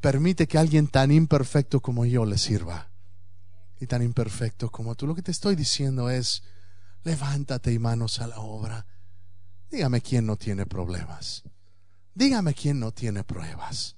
[0.00, 2.90] permite que alguien tan imperfecto como yo le sirva.
[3.78, 5.06] Y tan imperfecto como tú.
[5.06, 6.42] Lo que te estoy diciendo es,
[7.04, 8.84] levántate y manos a la obra.
[9.70, 11.44] Dígame quién no tiene problemas.
[12.16, 13.94] Dígame quién no tiene pruebas.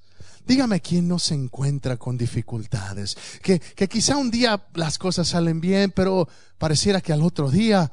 [0.47, 3.17] Dígame quién no se encuentra con dificultades.
[3.43, 6.29] Que, que quizá un día las cosas salen bien, pero
[6.59, 7.91] pareciera que al otro día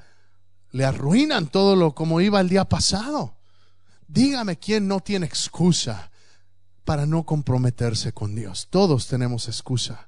[0.71, 3.37] le arruinan todo lo como iba el día pasado.
[4.09, 6.10] Dígame quién no tiene excusa
[6.85, 8.67] para no comprometerse con Dios.
[8.69, 10.07] Todos tenemos excusa.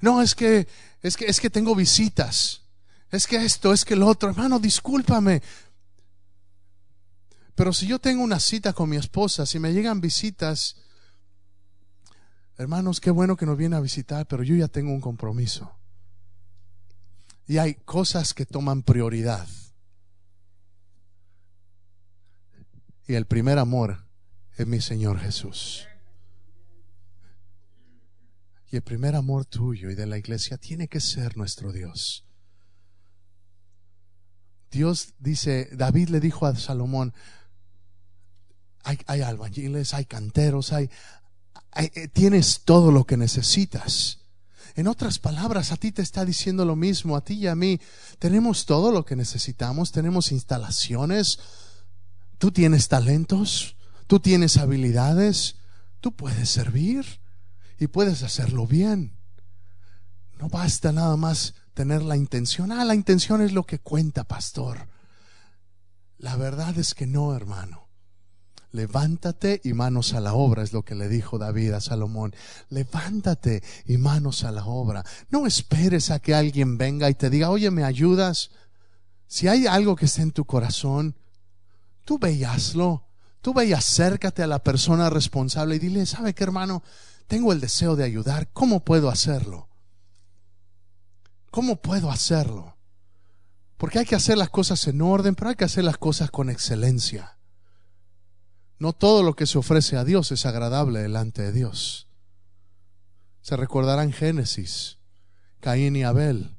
[0.00, 0.66] No, es que
[1.02, 2.62] es que es que tengo visitas.
[3.10, 5.42] Es que esto, es que lo otro, hermano, discúlpame.
[7.54, 10.76] Pero si yo tengo una cita con mi esposa, si me llegan visitas,
[12.56, 15.74] hermanos, qué bueno que nos viene a visitar, pero yo ya tengo un compromiso.
[17.46, 19.48] Y hay cosas que toman prioridad.
[23.06, 24.07] Y el primer amor
[24.58, 25.86] es mi Señor Jesús.
[28.70, 32.24] Y el primer amor tuyo y de la iglesia tiene que ser nuestro Dios.
[34.70, 37.14] Dios dice, David le dijo a Salomón,
[38.82, 40.90] hay, hay albañiles, hay canteros, hay,
[41.76, 44.18] eh, tienes todo lo que necesitas.
[44.74, 47.80] En otras palabras, a ti te está diciendo lo mismo, a ti y a mí.
[48.18, 51.38] Tenemos todo lo que necesitamos, tenemos instalaciones,
[52.36, 53.77] tú tienes talentos,
[54.08, 55.54] tú tienes habilidades,
[56.00, 57.20] tú puedes servir
[57.78, 59.16] y puedes hacerlo bien.
[60.40, 62.72] No basta nada más tener la intención.
[62.72, 64.88] Ah, la intención es lo que cuenta, pastor.
[66.18, 67.88] La verdad es que no, hermano
[68.72, 72.34] levántate y manos a la obra, es lo que le dijo David a Salomón.
[72.68, 75.04] Levántate y manos a la obra.
[75.30, 78.50] No esperes a que alguien venga y te diga, oye, ¿me ayudas?
[79.26, 81.16] Si hay algo que está en tu corazón,
[82.04, 82.36] tú ve
[83.40, 86.82] Tú ve acércate a la persona responsable y dile, ¿sabe qué, hermano?
[87.26, 88.48] Tengo el deseo de ayudar.
[88.52, 89.68] ¿Cómo puedo hacerlo?
[91.50, 92.76] ¿Cómo puedo hacerlo?
[93.76, 96.50] Porque hay que hacer las cosas en orden, pero hay que hacer las cosas con
[96.50, 97.38] excelencia.
[98.78, 102.08] No todo lo que se ofrece a Dios es agradable delante de Dios.
[103.40, 104.98] Se recordará en Génesis,
[105.60, 106.56] Caín y Abel.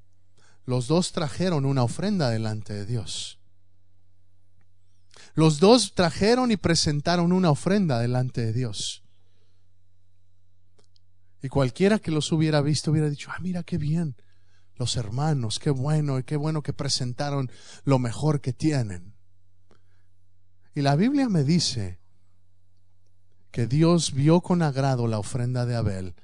[0.66, 3.39] Los dos trajeron una ofrenda delante de Dios.
[5.40, 9.06] Los dos trajeron y presentaron una ofrenda delante de Dios.
[11.42, 14.18] Y cualquiera que los hubiera visto hubiera dicho, ah, mira qué bien,
[14.76, 17.50] los hermanos, qué bueno, y qué bueno que presentaron
[17.86, 19.16] lo mejor que tienen.
[20.76, 22.02] Y la Biblia me dice
[23.50, 26.16] que Dios vio con agrado la ofrenda de Abel,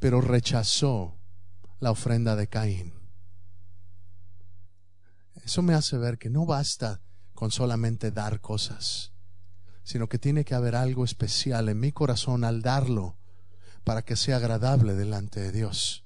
[0.00, 1.20] pero rechazó
[1.78, 2.94] la ofrenda de Caín.
[5.44, 7.00] Eso me hace ver que no basta
[7.40, 9.12] con solamente dar cosas,
[9.82, 13.16] sino que tiene que haber algo especial en mi corazón al darlo
[13.82, 16.04] para que sea agradable delante de Dios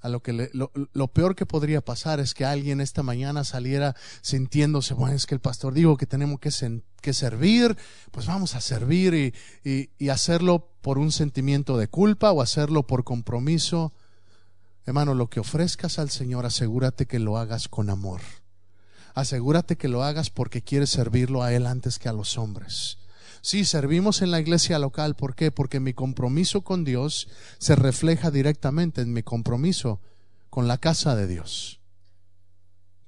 [0.00, 4.94] a lo que lo, peor que podría pasar es que alguien esta mañana saliera sintiéndose,
[4.94, 6.50] bueno, es que el pastor dijo que tenemos que,
[7.00, 7.76] que servir,
[8.10, 13.04] pues vamos a servir y, y, hacerlo por un sentimiento de culpa o hacerlo por
[13.04, 13.92] compromiso.
[14.86, 18.22] Hermano, lo que ofrezcas al Señor, asegúrate que lo hagas con amor.
[19.14, 22.98] Asegúrate que lo hagas porque quieres servirlo a Él antes que a los hombres.
[23.42, 25.16] Sí, servimos en la iglesia local.
[25.16, 25.50] ¿Por qué?
[25.50, 30.00] Porque mi compromiso con Dios se refleja directamente en mi compromiso
[30.50, 31.80] con la casa de Dios.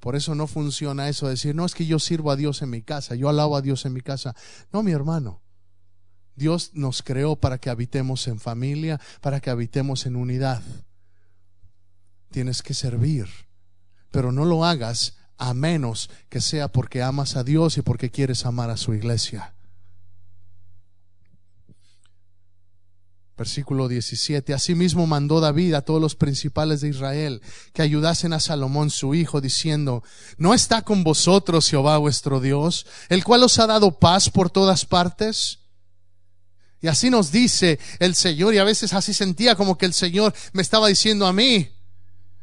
[0.00, 2.70] Por eso no funciona eso de decir, no es que yo sirvo a Dios en
[2.70, 4.34] mi casa, yo alabo a Dios en mi casa.
[4.72, 5.40] No, mi hermano.
[6.34, 10.62] Dios nos creó para que habitemos en familia, para que habitemos en unidad.
[12.30, 13.28] Tienes que servir,
[14.10, 18.46] pero no lo hagas a menos que sea porque amas a Dios y porque quieres
[18.46, 19.54] amar a su iglesia.
[23.36, 24.54] Versículo 17.
[24.54, 29.40] Asimismo mandó David a todos los principales de Israel que ayudasen a Salomón su hijo,
[29.40, 30.04] diciendo,
[30.36, 34.86] ¿no está con vosotros Jehová vuestro Dios, el cual os ha dado paz por todas
[34.86, 35.58] partes?
[36.80, 40.32] Y así nos dice el Señor, y a veces así sentía como que el Señor
[40.52, 41.68] me estaba diciendo a mí,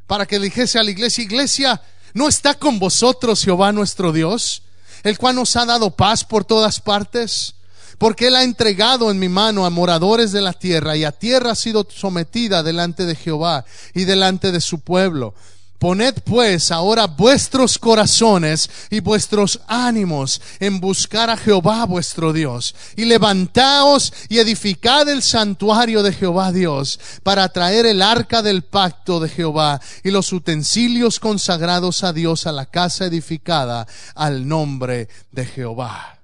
[0.05, 1.81] para que dijese a la iglesia, iglesia,
[2.13, 4.63] ¿no está con vosotros Jehová nuestro Dios,
[5.03, 7.55] el cual nos ha dado paz por todas partes?
[7.99, 11.51] porque Él ha entregado en mi mano a moradores de la tierra, y a tierra
[11.51, 15.35] ha sido sometida delante de Jehová y delante de su pueblo.
[15.79, 23.05] Poned pues ahora vuestros corazones y vuestros ánimos en buscar a Jehová vuestro Dios, y
[23.05, 29.29] levantaos y edificad el santuario de Jehová Dios, para traer el arca del pacto de
[29.29, 36.19] Jehová y los utensilios consagrados a Dios a la casa edificada al nombre de Jehová.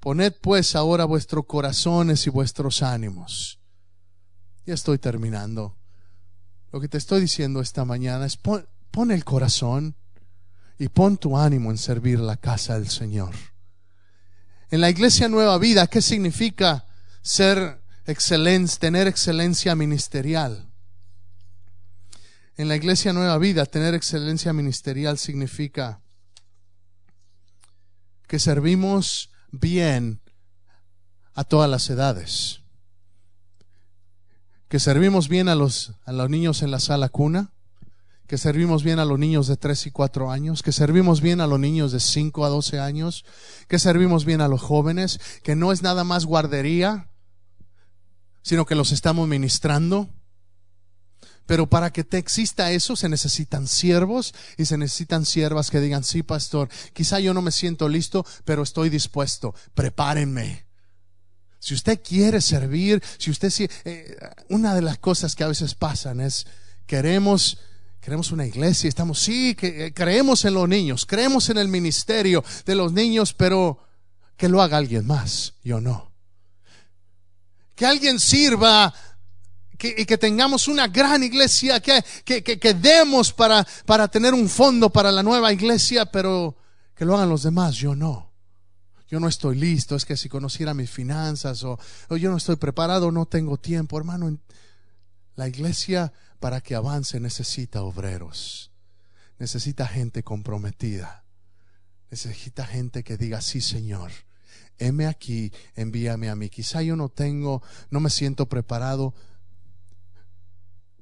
[0.00, 3.58] Poned pues ahora vuestros corazones y vuestros ánimos.
[4.64, 5.79] Ya estoy terminando.
[6.72, 8.66] Lo que te estoy diciendo esta mañana es pon,
[9.10, 9.96] el corazón
[10.78, 13.34] y pon tu ánimo en servir la casa del Señor.
[14.70, 16.86] En la iglesia Nueva Vida, ¿qué significa
[17.22, 20.68] ser excelencia, tener excelencia ministerial?
[22.56, 26.00] En la iglesia Nueva Vida, tener excelencia ministerial significa
[28.28, 30.20] que servimos bien
[31.34, 32.60] a todas las edades
[34.70, 37.50] que servimos bien a los, a los niños en la sala cuna,
[38.28, 41.48] que servimos bien a los niños de 3 y 4 años, que servimos bien a
[41.48, 43.24] los niños de 5 a 12 años,
[43.66, 47.08] que servimos bien a los jóvenes, que no es nada más guardería,
[48.42, 50.08] sino que los estamos ministrando.
[51.46, 56.04] Pero para que te exista eso se necesitan siervos y se necesitan siervas que digan,
[56.04, 60.69] sí, pastor, quizá yo no me siento listo, pero estoy dispuesto, prepárenme.
[61.60, 63.52] Si usted quiere servir, si usted
[63.84, 64.16] eh,
[64.48, 66.46] una de las cosas que a veces pasan es
[66.86, 67.58] queremos
[68.00, 72.42] queremos una iglesia, estamos sí, que eh, creemos en los niños, creemos en el ministerio
[72.64, 73.78] de los niños, pero
[74.38, 76.10] que lo haga alguien más, yo no.
[77.74, 78.92] Que alguien sirva
[79.82, 84.90] y que tengamos una gran iglesia, que, que, que, demos para, para tener un fondo
[84.90, 86.56] para la nueva iglesia, pero
[86.94, 88.29] que lo hagan los demás, yo no
[89.10, 91.78] yo no estoy listo, es que si conociera mis finanzas o,
[92.16, 93.98] yo no estoy preparado, no tengo tiempo.
[93.98, 94.38] Hermano,
[95.34, 98.70] la iglesia para que avance necesita obreros,
[99.38, 101.24] necesita gente comprometida,
[102.08, 104.12] necesita gente que diga, sí Señor,
[104.78, 106.48] heme aquí, envíame a mí.
[106.48, 109.12] Quizá yo no tengo, no me siento preparado.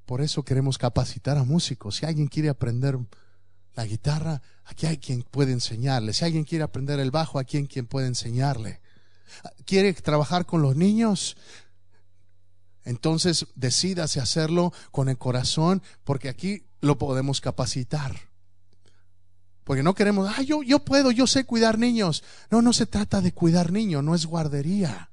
[0.06, 1.96] Por eso queremos capacitar a músicos.
[1.96, 2.98] Si alguien quiere aprender
[3.78, 6.12] la guitarra, aquí hay quien puede enseñarle.
[6.12, 8.80] Si alguien quiere aprender el bajo, aquí hay quien puede enseñarle.
[9.66, 11.36] ¿Quiere trabajar con los niños?
[12.84, 18.16] Entonces decídase hacerlo con el corazón, porque aquí lo podemos capacitar.
[19.62, 22.24] Porque no queremos, ah, yo, yo puedo, yo sé cuidar niños.
[22.50, 25.10] No, no se trata de cuidar niños, no es guardería.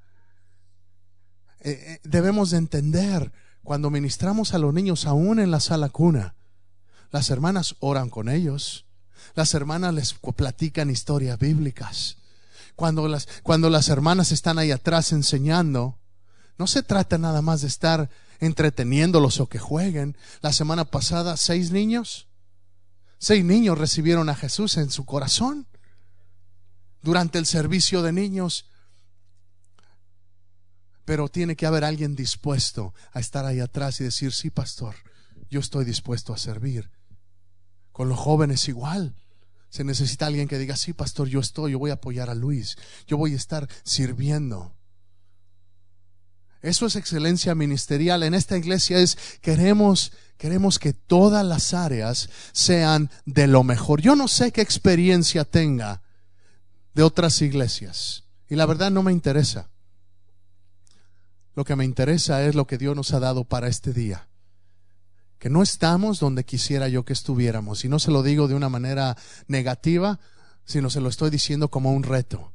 [1.59, 3.32] Eh, eh, debemos de entender
[3.63, 6.34] cuando ministramos a los niños aún en la sala cuna
[7.12, 8.86] las hermanas oran con ellos.
[9.34, 12.18] Las hermanas les platican historias bíblicas.
[12.76, 15.97] Cuando las, cuando las hermanas están ahí atrás enseñando,
[16.58, 20.18] no se trata nada más de estar entreteniéndolos o que jueguen.
[20.41, 22.28] La semana pasada, seis niños,
[23.18, 25.68] seis niños recibieron a Jesús en su corazón
[27.01, 28.66] durante el servicio de niños.
[31.06, 34.95] Pero tiene que haber alguien dispuesto a estar ahí atrás y decir, sí, pastor,
[35.49, 36.89] yo estoy dispuesto a servir.
[37.91, 39.15] Con los jóvenes igual.
[39.69, 42.77] Se necesita alguien que diga, sí, pastor, yo estoy, yo voy a apoyar a Luis,
[43.07, 44.73] yo voy a estar sirviendo.
[46.61, 48.23] Eso es excelencia ministerial.
[48.23, 54.01] En esta iglesia es, queremos, queremos que todas las áreas sean de lo mejor.
[54.01, 56.01] Yo no sé qué experiencia tenga
[56.93, 58.23] de otras iglesias.
[58.49, 59.69] Y la verdad no me interesa.
[61.53, 64.27] Lo que me interesa es lo que Dios nos ha dado para este día
[65.45, 67.85] que no estamos donde quisiera yo que estuviéramos.
[67.85, 69.15] Y no se lo digo de una manera
[69.47, 70.19] negativa,
[70.65, 72.51] sino se lo estoy diciendo como un reto.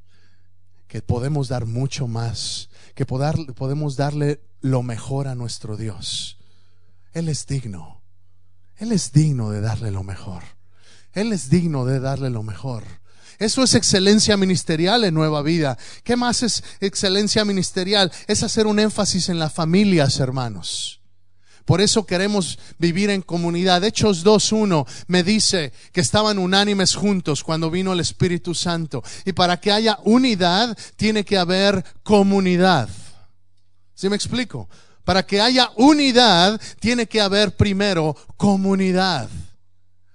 [0.88, 6.38] Que podemos dar mucho más, que podemos darle lo mejor a nuestro Dios.
[7.12, 8.02] Él es digno.
[8.76, 10.42] Él es digno de darle lo mejor.
[11.12, 12.82] Él es digno de darle lo mejor.
[13.38, 15.78] Eso es excelencia ministerial en Nueva Vida.
[16.02, 18.10] ¿Qué más es excelencia ministerial?
[18.26, 20.99] Es hacer un énfasis en las familias, hermanos.
[21.70, 23.84] Por eso queremos vivir en comunidad.
[23.84, 29.04] Hechos 2.1 me dice que estaban unánimes juntos cuando vino el Espíritu Santo.
[29.24, 32.88] Y para que haya unidad tiene que haber comunidad.
[33.94, 34.68] ¿Sí me explico?
[35.04, 39.28] Para que haya unidad tiene que haber primero comunidad.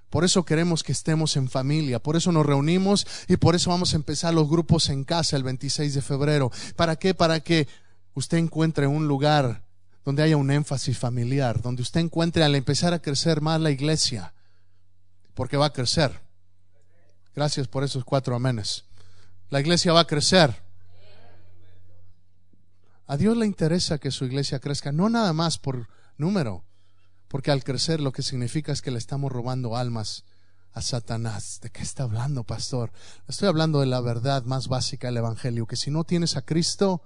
[0.10, 3.94] Por eso queremos que estemos en familia, por eso nos reunimos y por eso vamos
[3.94, 6.52] a empezar los grupos en casa el 26 de febrero.
[6.76, 7.14] ¿Para qué?
[7.14, 7.70] Para que
[8.14, 9.65] usted encuentre un lugar
[10.06, 14.34] donde haya un énfasis familiar, donde usted encuentre al empezar a crecer más la iglesia,
[15.34, 16.22] porque va a crecer.
[17.36, 18.86] Gracias por esos cuatro amenes.
[19.50, 20.64] La iglesia va a crecer.
[23.08, 25.88] A Dios le interesa que su iglesia crezca, no nada más por
[26.18, 26.64] número,
[27.28, 30.24] porque al crecer lo que significa es que le estamos robando almas
[30.74, 31.60] a Satanás.
[31.62, 32.92] ¿De qué está hablando, pastor?
[33.28, 37.02] Estoy hablando de la verdad más básica del Evangelio, que si no tienes a Cristo,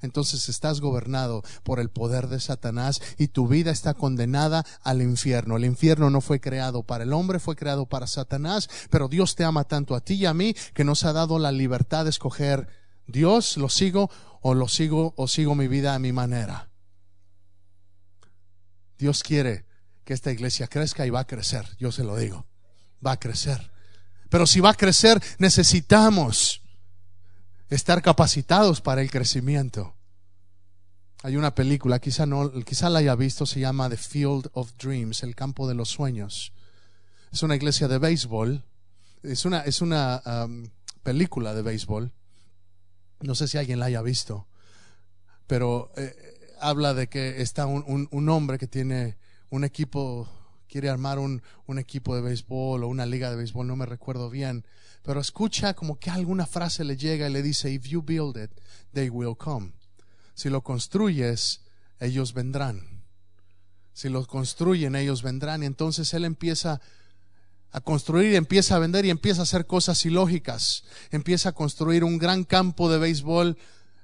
[0.00, 5.56] entonces estás gobernado por el poder de Satanás y tu vida está condenada al infierno.
[5.56, 9.44] El infierno no fue creado para el hombre, fue creado para Satanás, pero Dios te
[9.44, 12.68] ama tanto a ti y a mí que nos ha dado la libertad de escoger
[13.06, 14.10] Dios, lo sigo
[14.40, 16.68] o lo sigo o sigo mi vida a mi manera.
[18.98, 19.66] Dios quiere
[20.04, 22.46] que esta iglesia crezca y va a crecer, yo se lo digo,
[23.04, 23.70] va a crecer.
[24.28, 26.61] Pero si va a crecer, necesitamos
[27.74, 29.94] estar capacitados para el crecimiento.
[31.22, 35.22] Hay una película, quizá no, quizá la haya visto, se llama The Field of Dreams,
[35.22, 36.52] el campo de los sueños.
[37.32, 38.62] Es una iglesia de béisbol,
[39.22, 40.66] es una, es una um,
[41.02, 42.12] película de béisbol.
[43.20, 44.48] No sé si alguien la haya visto,
[45.46, 46.14] pero eh,
[46.60, 49.16] habla de que está un, un, hombre que tiene
[49.48, 50.28] un equipo,
[50.68, 54.28] quiere armar un, un equipo de béisbol o una liga de béisbol, no me recuerdo
[54.28, 54.66] bien,
[55.02, 58.50] pero escucha como que alguna frase le llega y le dice, if you build it,
[58.92, 59.72] they will come.
[60.34, 61.60] Si lo construyes,
[61.98, 63.02] ellos vendrán.
[63.92, 65.62] Si lo construyen, ellos vendrán.
[65.62, 66.80] Y entonces él empieza
[67.72, 70.84] a construir, empieza a vender y empieza a hacer cosas ilógicas.
[71.10, 73.58] Empieza a construir un gran campo de béisbol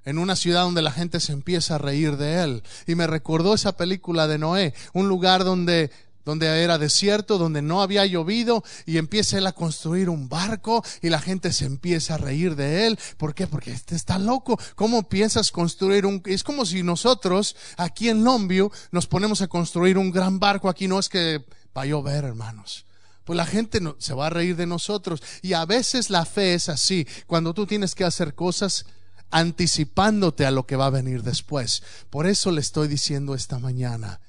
[0.05, 2.63] en una ciudad donde la gente se empieza a reír de él.
[2.87, 5.91] Y me recordó esa película de Noé, un lugar donde
[6.29, 11.09] donde era desierto, donde no había llovido, y empieza él a construir un barco y
[11.09, 12.99] la gente se empieza a reír de él.
[13.17, 13.47] ¿Por qué?
[13.47, 14.61] Porque este está loco.
[14.75, 16.21] ¿Cómo piensas construir un...
[16.27, 20.69] Es como si nosotros aquí en Longview nos ponemos a construir un gran barco.
[20.69, 22.85] Aquí no es que va a llover, hermanos.
[23.25, 25.23] Pues la gente no, se va a reír de nosotros.
[25.41, 27.07] Y a veces la fe es así.
[27.27, 28.85] Cuando tú tienes que hacer cosas
[29.31, 31.83] anticipándote a lo que va a venir después.
[32.11, 34.21] Por eso le estoy diciendo esta mañana,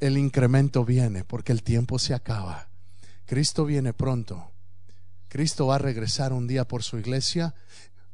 [0.00, 2.68] el incremento viene porque el tiempo se acaba.
[3.26, 4.50] Cristo viene pronto.
[5.28, 7.54] Cristo va a regresar un día por su iglesia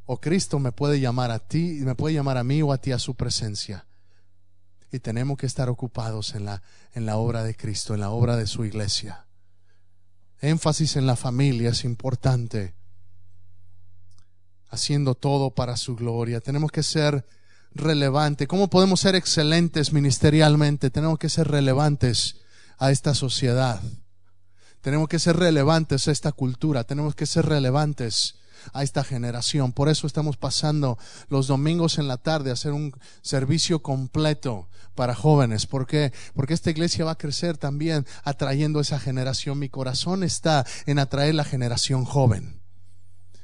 [0.05, 2.93] o Cristo me puede llamar a ti, me puede llamar a mí o a ti
[2.93, 3.87] a su presencia.
[4.93, 6.62] Y tenemos que estar ocupados en la,
[6.95, 9.26] en la obra de Cristo, en la obra de su iglesia.
[10.41, 12.74] Énfasis en la familia es importante.
[14.68, 16.41] Haciendo todo para su gloria.
[16.41, 17.26] Tenemos que ser
[17.77, 22.37] relevante, cómo podemos ser excelentes ministerialmente, tenemos que ser relevantes
[22.79, 23.81] a esta sociedad.
[24.81, 28.37] Tenemos que ser relevantes a esta cultura, tenemos que ser relevantes
[28.72, 29.72] a esta generación.
[29.72, 30.99] Por eso estamos pasando
[31.29, 35.66] los domingos en la tarde a hacer un servicio completo para jóvenes.
[35.66, 36.12] ¿Por qué?
[36.35, 39.59] Porque esta iglesia va a crecer también atrayendo esa generación.
[39.59, 42.61] Mi corazón está en atraer la generación joven.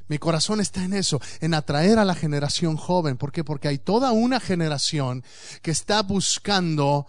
[0.08, 3.16] Mi corazón está en eso, en atraer a la generación joven.
[3.16, 3.44] ¿Por qué?
[3.44, 5.24] Porque hay toda una generación
[5.62, 7.06] que está buscando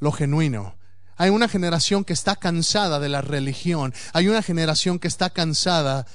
[0.00, 0.76] lo genuino.
[1.16, 3.94] Hay una generación que está cansada de la religión.
[4.12, 6.06] Hay una generación que está cansada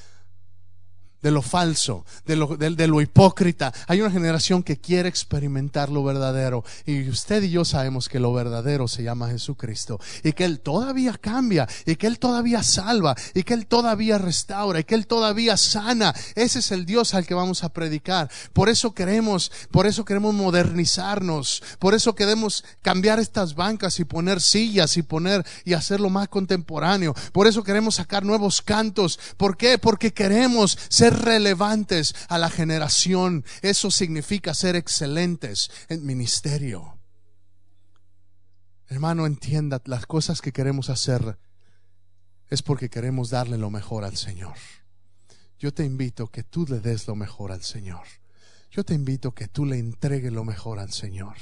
[1.21, 3.73] de lo falso, de lo, de, lo, hipócrita.
[3.87, 6.63] Hay una generación que quiere experimentar lo verdadero.
[6.85, 9.99] Y usted y yo sabemos que lo verdadero se llama Jesucristo.
[10.23, 11.67] Y que Él todavía cambia.
[11.85, 13.15] Y que Él todavía salva.
[13.33, 14.79] Y que Él todavía restaura.
[14.79, 16.13] Y que Él todavía sana.
[16.35, 18.29] Ese es el Dios al que vamos a predicar.
[18.53, 21.63] Por eso queremos, por eso queremos modernizarnos.
[21.79, 27.15] Por eso queremos cambiar estas bancas y poner sillas y poner y hacerlo más contemporáneo.
[27.31, 29.19] Por eso queremos sacar nuevos cantos.
[29.37, 29.77] ¿Por qué?
[29.77, 33.43] Porque queremos ser relevantes a la generación.
[33.61, 36.97] Eso significa ser excelentes en ministerio.
[38.87, 41.37] Hermano, entienda, las cosas que queremos hacer
[42.49, 44.55] es porque queremos darle lo mejor al Señor.
[45.59, 48.05] Yo te invito que tú le des lo mejor al Señor.
[48.71, 51.35] Yo te invito que tú le entregues lo mejor al Señor.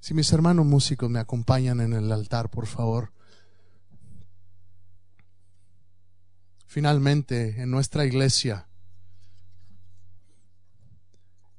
[0.00, 3.12] Si mis hermanos músicos me acompañan en el altar, por favor.
[6.66, 8.65] Finalmente, en nuestra iglesia,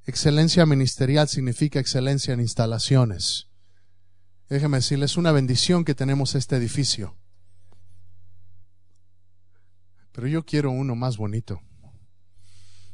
[0.07, 3.49] Excelencia ministerial significa excelencia en instalaciones.
[4.47, 7.17] Déjeme decirles, es una bendición que tenemos este edificio.
[10.13, 11.61] Pero yo quiero uno más bonito.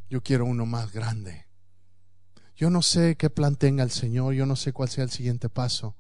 [0.10, 1.46] Yo quiero uno más grande.
[2.56, 5.50] Yo no sé qué plan tenga el Señor, yo no sé cuál sea el siguiente
[5.50, 5.96] paso.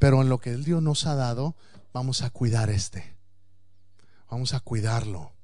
[0.00, 1.54] Pero en lo que el Dios nos ha dado,
[1.92, 3.16] vamos a cuidar este.
[4.28, 5.37] Vamos a cuidarlo.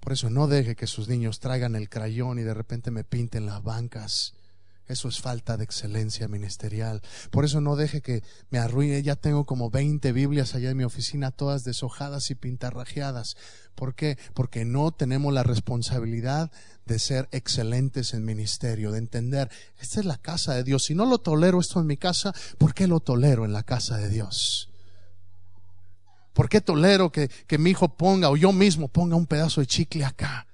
[0.00, 3.46] Por eso no deje que sus niños traigan el crayón y de repente me pinten
[3.46, 4.34] las bancas.
[4.88, 7.02] Eso es falta de excelencia ministerial.
[7.30, 9.02] Por eso no deje que me arruine.
[9.02, 13.36] Ya tengo como 20 Biblias allá en mi oficina, todas deshojadas y pintarrajeadas.
[13.74, 14.16] ¿Por qué?
[14.32, 16.50] Porque no tenemos la responsabilidad
[16.86, 20.84] de ser excelentes en ministerio, de entender, esta es la casa de Dios.
[20.84, 23.98] Si no lo tolero esto en mi casa, ¿por qué lo tolero en la casa
[23.98, 24.67] de Dios?
[26.38, 29.66] ¿Por qué tolero que, que mi hijo ponga o yo mismo ponga un pedazo de
[29.66, 30.46] chicle acá?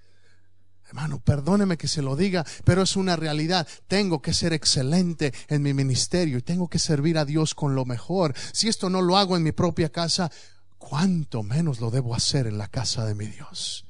[0.86, 3.68] Hermano, perdóneme que se lo diga, pero es una realidad.
[3.86, 7.84] Tengo que ser excelente en mi ministerio y tengo que servir a Dios con lo
[7.84, 8.32] mejor.
[8.54, 10.32] Si esto no lo hago en mi propia casa,
[10.78, 13.84] ¿cuánto menos lo debo hacer en la casa de mi Dios?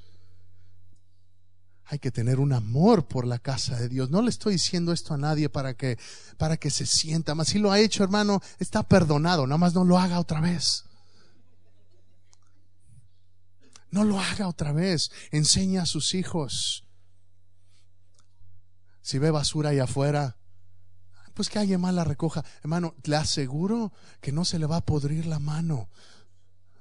[1.85, 4.11] Hay que tener un amor por la casa de Dios.
[4.11, 5.97] No le estoy diciendo esto a nadie para que,
[6.39, 7.47] para que se sienta más.
[7.47, 9.47] Si lo ha hecho, hermano, está perdonado.
[9.47, 10.87] Nada más no lo haga otra vez.
[13.95, 15.13] No lo haga otra vez.
[15.31, 16.85] Enseña a sus hijos.
[19.03, 20.37] Si ve basura ahí afuera,
[21.33, 22.45] pues que alguien más la recoja.
[22.65, 25.89] Hermano, le aseguro que no se le va a podrir la mano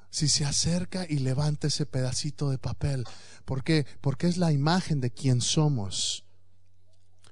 [0.09, 3.03] si se acerca y levanta ese pedacito de papel.
[3.45, 3.85] ¿Por qué?
[4.01, 6.25] Porque es la imagen de quien somos.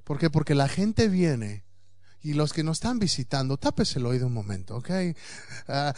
[0.03, 0.29] ¿Por qué?
[0.29, 1.65] Porque la gente viene
[2.21, 4.91] y los que nos están visitando, tápese el oído un momento, ¿ok?
[5.67, 5.95] Ah,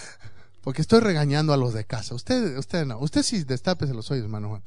[0.63, 2.15] porque estoy regañando a los de casa.
[2.15, 2.97] Usted, usted no.
[2.99, 4.63] Usted sí destápese los oídos, hermano Juan.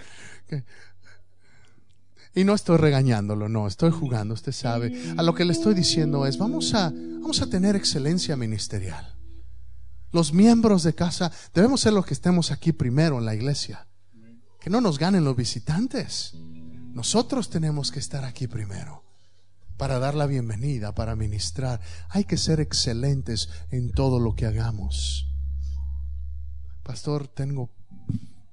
[2.35, 5.15] Y no estoy regañándolo, no, estoy jugando, usted sabe.
[5.17, 9.17] A lo que le estoy diciendo es, vamos a, vamos a tener excelencia ministerial.
[10.13, 13.87] Los miembros de casa debemos ser los que estemos aquí primero en la iglesia.
[14.61, 16.35] Que no nos ganen los visitantes.
[16.93, 19.03] Nosotros tenemos que estar aquí primero
[19.79, 21.81] para dar la bienvenida, para ministrar.
[22.11, 25.26] Hay que ser excelentes en todo lo que hagamos.
[26.87, 27.69] Pastor, tengo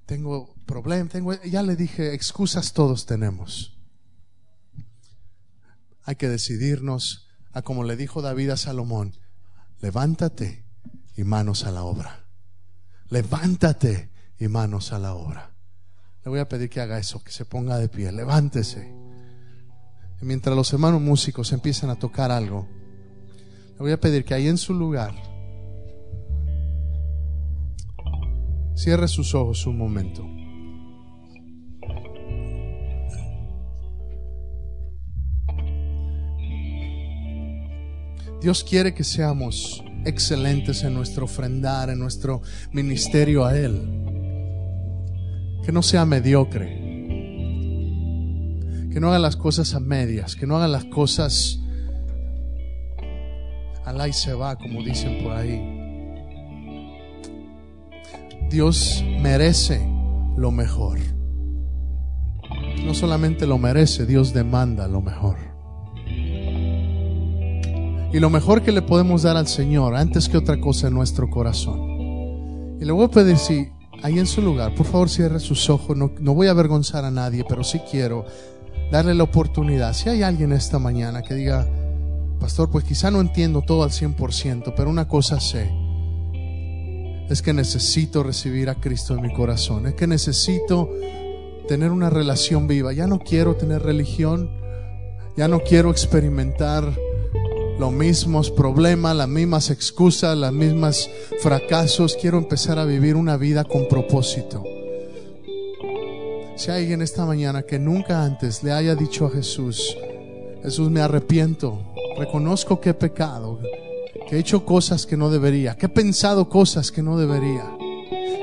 [0.08, 3.78] tengo problemas, tengo ya le dije, excusas todos tenemos.
[6.04, 9.16] Hay que decidirnos a como le dijo David a Salomón,
[9.82, 10.66] levántate
[11.16, 12.26] y manos a la obra.
[13.10, 14.10] Levántate
[14.40, 15.54] y manos a la obra.
[16.26, 18.92] Le voy a pedir que haga eso, que se ponga de pie, levántese.
[20.22, 22.68] Mientras los hermanos músicos empiezan a tocar algo,
[23.74, 25.33] le voy a pedir que ahí en su lugar
[28.76, 30.28] cierre sus ojos un momento.
[38.42, 42.42] Dios quiere que seamos excelentes en nuestro ofrendar, en nuestro
[42.74, 43.82] ministerio a Él.
[45.64, 46.82] Que no sea mediocre.
[48.92, 51.60] Que no haga las cosas a medias, que no haga las cosas
[53.86, 55.83] al y se va, como dicen por ahí.
[58.54, 59.84] Dios merece
[60.38, 61.00] lo mejor.
[62.86, 65.38] No solamente lo merece, Dios demanda lo mejor.
[68.14, 71.32] Y lo mejor que le podemos dar al Señor, antes que otra cosa, en nuestro
[71.32, 72.78] corazón.
[72.80, 73.72] Y le voy a pedir, si
[74.04, 77.10] ahí en su lugar, por favor cierre sus ojos, no, no voy a avergonzar a
[77.10, 78.24] nadie, pero sí quiero
[78.92, 79.94] darle la oportunidad.
[79.94, 81.68] Si hay alguien esta mañana que diga,
[82.40, 85.72] pastor, pues quizá no entiendo todo al 100%, pero una cosa sé,
[87.30, 90.90] es que necesito recibir a Cristo en mi corazón, es que necesito
[91.68, 92.94] tener una relación viva.
[92.94, 94.52] Ya no quiero tener religión,
[95.38, 96.94] ya no quiero experimentar
[97.80, 101.10] los mismos problemas, las mismas excusas, las mismas
[101.42, 102.18] fracasos.
[102.20, 104.64] Quiero empezar a vivir una vida con propósito.
[106.56, 109.98] Si hay alguien esta mañana que nunca antes le haya dicho a Jesús,
[110.62, 111.82] Jesús me arrepiento,
[112.18, 113.60] reconozco que he pecado,
[114.28, 117.66] que he hecho cosas que no debería, que he pensado cosas que no debería,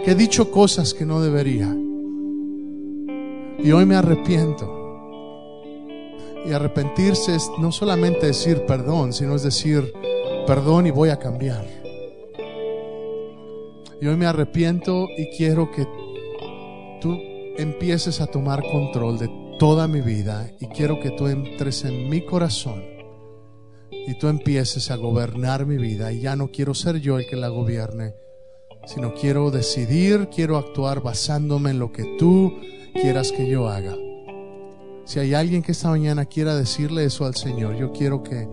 [0.04, 1.74] que he dicho cosas que no debería.
[3.62, 4.78] Y hoy me arrepiento.
[6.46, 9.92] Y arrepentirse es no solamente decir perdón, sino es decir
[10.46, 11.66] perdón y voy a cambiar.
[14.00, 15.86] Y hoy me arrepiento y quiero que
[17.00, 17.18] tú
[17.58, 19.28] empieces a tomar control de
[19.58, 22.89] toda mi vida y quiero que tú entres en mi corazón
[23.90, 27.36] y tú empieces a gobernar mi vida y ya no quiero ser yo el que
[27.36, 28.14] la gobierne,
[28.86, 32.52] sino quiero decidir, quiero actuar basándome en lo que tú
[32.94, 33.94] quieras que yo haga.
[35.04, 38.48] Si hay alguien que esta mañana quiera decirle eso al Señor, yo quiero que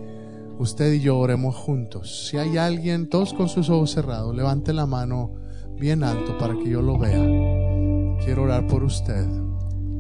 [0.58, 2.28] usted y yo oremos juntos.
[2.28, 5.36] Si hay alguien, todos con sus ojos cerrados, levante la mano
[5.80, 7.24] bien alto para que yo lo vea.
[8.24, 9.26] Quiero orar por usted.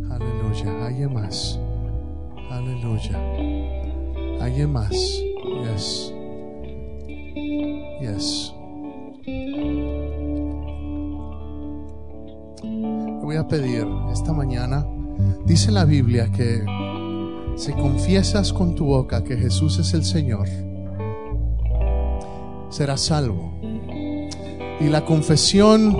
[0.09, 0.87] Aleluya.
[0.87, 1.59] ¿Alguien más?
[2.49, 3.86] Aleluya.
[4.41, 4.91] ¿Alguien más?
[4.91, 6.13] Yes.
[8.01, 8.53] Yes.
[12.63, 14.85] Le voy a pedir esta mañana
[15.45, 16.63] Dice la Biblia que
[17.55, 20.47] Si confiesas con tu boca que Jesús es el Señor,
[22.69, 23.51] serás salvo.
[24.79, 25.97] Y la confesión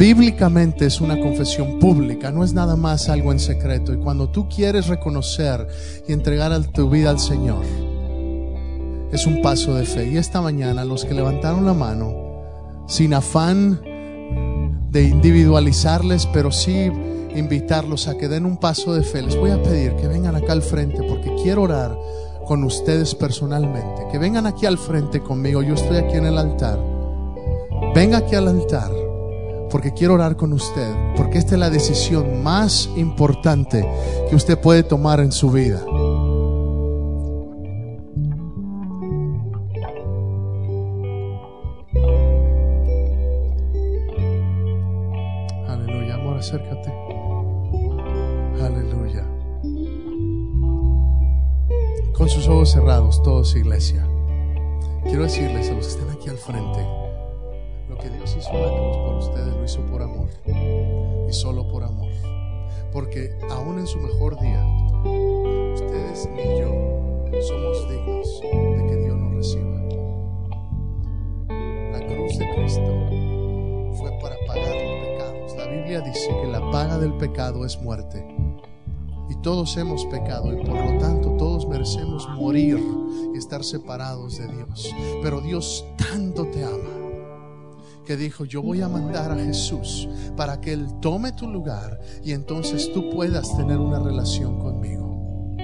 [0.00, 3.92] bíblicamente es una confesión pública, no es nada más algo en secreto.
[3.92, 5.68] Y cuando tú quieres reconocer
[6.08, 7.62] y entregar tu vida al Señor,
[9.12, 10.08] es un paso de fe.
[10.08, 12.14] Y esta mañana los que levantaron la mano,
[12.88, 13.78] sin afán
[14.90, 16.90] de individualizarles, pero sí
[17.36, 20.52] invitarlos a que den un paso de fe, les voy a pedir que vengan acá
[20.52, 21.94] al frente porque quiero orar
[22.46, 24.06] con ustedes personalmente.
[24.10, 25.62] Que vengan aquí al frente conmigo.
[25.62, 26.82] Yo estoy aquí en el altar.
[27.94, 28.99] Venga aquí al altar
[29.70, 33.88] porque quiero orar con usted, porque esta es la decisión más importante
[34.28, 35.80] que usted puede tomar en su vida.
[45.68, 46.92] Aleluya, amor, acércate.
[48.60, 49.24] Aleluya.
[52.12, 54.06] Con sus ojos cerrados, todos iglesia.
[55.04, 56.86] Quiero decirles a los que están aquí al frente,
[57.90, 60.28] lo que Dios hizo en la cruz por ustedes lo hizo por amor
[61.28, 62.08] y solo por amor.
[62.92, 64.64] Porque aún en su mejor día,
[65.74, 66.70] ustedes ni yo
[67.42, 69.80] somos dignos de que Dios nos reciba.
[71.92, 75.56] La cruz de Cristo fue para pagar los pecados.
[75.56, 78.24] La Biblia dice que la paga del pecado es muerte.
[79.28, 82.80] Y todos hemos pecado y por lo tanto todos merecemos morir
[83.34, 84.94] y estar separados de Dios.
[85.22, 86.99] Pero Dios tanto te ama
[88.10, 92.32] que dijo, yo voy a mandar a Jesús para que Él tome tu lugar y
[92.32, 95.54] entonces tú puedas tener una relación conmigo.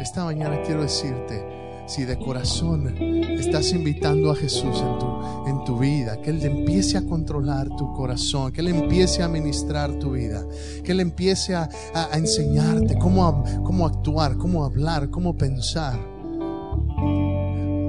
[0.00, 2.96] Esta mañana quiero decirte, si de corazón
[3.40, 7.92] estás invitando a Jesús en tu, en tu vida, que Él empiece a controlar tu
[7.92, 10.46] corazón, que Él empiece a ministrar tu vida,
[10.84, 15.98] que Él empiece a, a, enseñarte cómo, cómo actuar, cómo hablar, cómo pensar.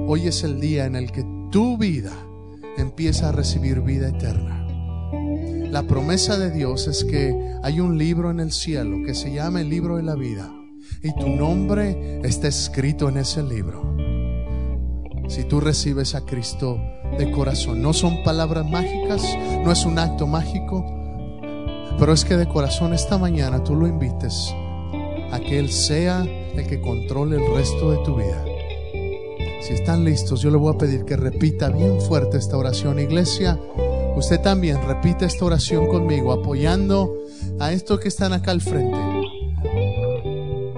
[0.08, 2.25] Hoy es el día en el que tu vida
[2.76, 4.66] empieza a recibir vida eterna.
[5.70, 9.60] La promesa de Dios es que hay un libro en el cielo que se llama
[9.60, 10.52] el libro de la vida
[11.02, 13.96] y tu nombre está escrito en ese libro.
[15.28, 16.80] Si tú recibes a Cristo
[17.18, 19.22] de corazón, no son palabras mágicas,
[19.64, 20.84] no es un acto mágico,
[21.98, 24.54] pero es que de corazón esta mañana tú lo invites
[25.32, 28.55] a que Él sea el que controle el resto de tu vida.
[29.66, 33.00] Si están listos, yo le voy a pedir que repita bien fuerte esta oración.
[33.00, 33.58] Iglesia,
[34.14, 37.12] usted también repita esta oración conmigo, apoyando
[37.58, 38.96] a estos que están acá al frente.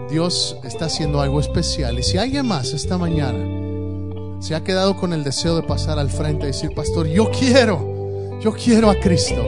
[0.08, 1.98] Dios está haciendo algo especial.
[1.98, 6.08] Y si alguien más esta mañana se ha quedado con el deseo de pasar al
[6.08, 9.44] frente y decir, pastor, yo quiero, yo quiero a Cristo,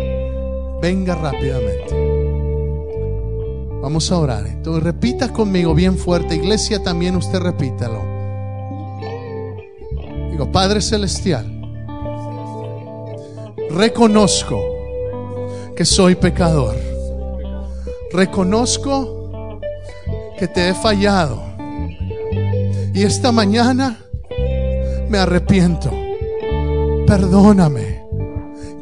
[0.83, 1.95] venga rápidamente.
[3.81, 4.47] Vamos a orar.
[4.47, 6.35] Entonces repita conmigo bien fuerte.
[6.35, 8.20] Iglesia, también usted repítalo.
[10.47, 11.47] Padre Celestial,
[13.71, 14.61] reconozco
[15.75, 16.77] que soy pecador.
[18.13, 19.59] Reconozco
[20.39, 21.43] que te he fallado.
[22.93, 23.99] Y esta mañana
[25.09, 25.91] me arrepiento.
[27.07, 28.05] Perdóname.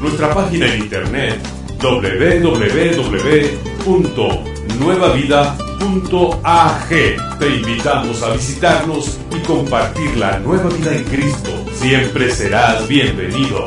[0.01, 1.39] Nuestra página en internet
[7.39, 11.51] Te invitamos a visitarnos y compartir la nueva vida en Cristo.
[11.72, 13.66] Siempre serás bienvenido.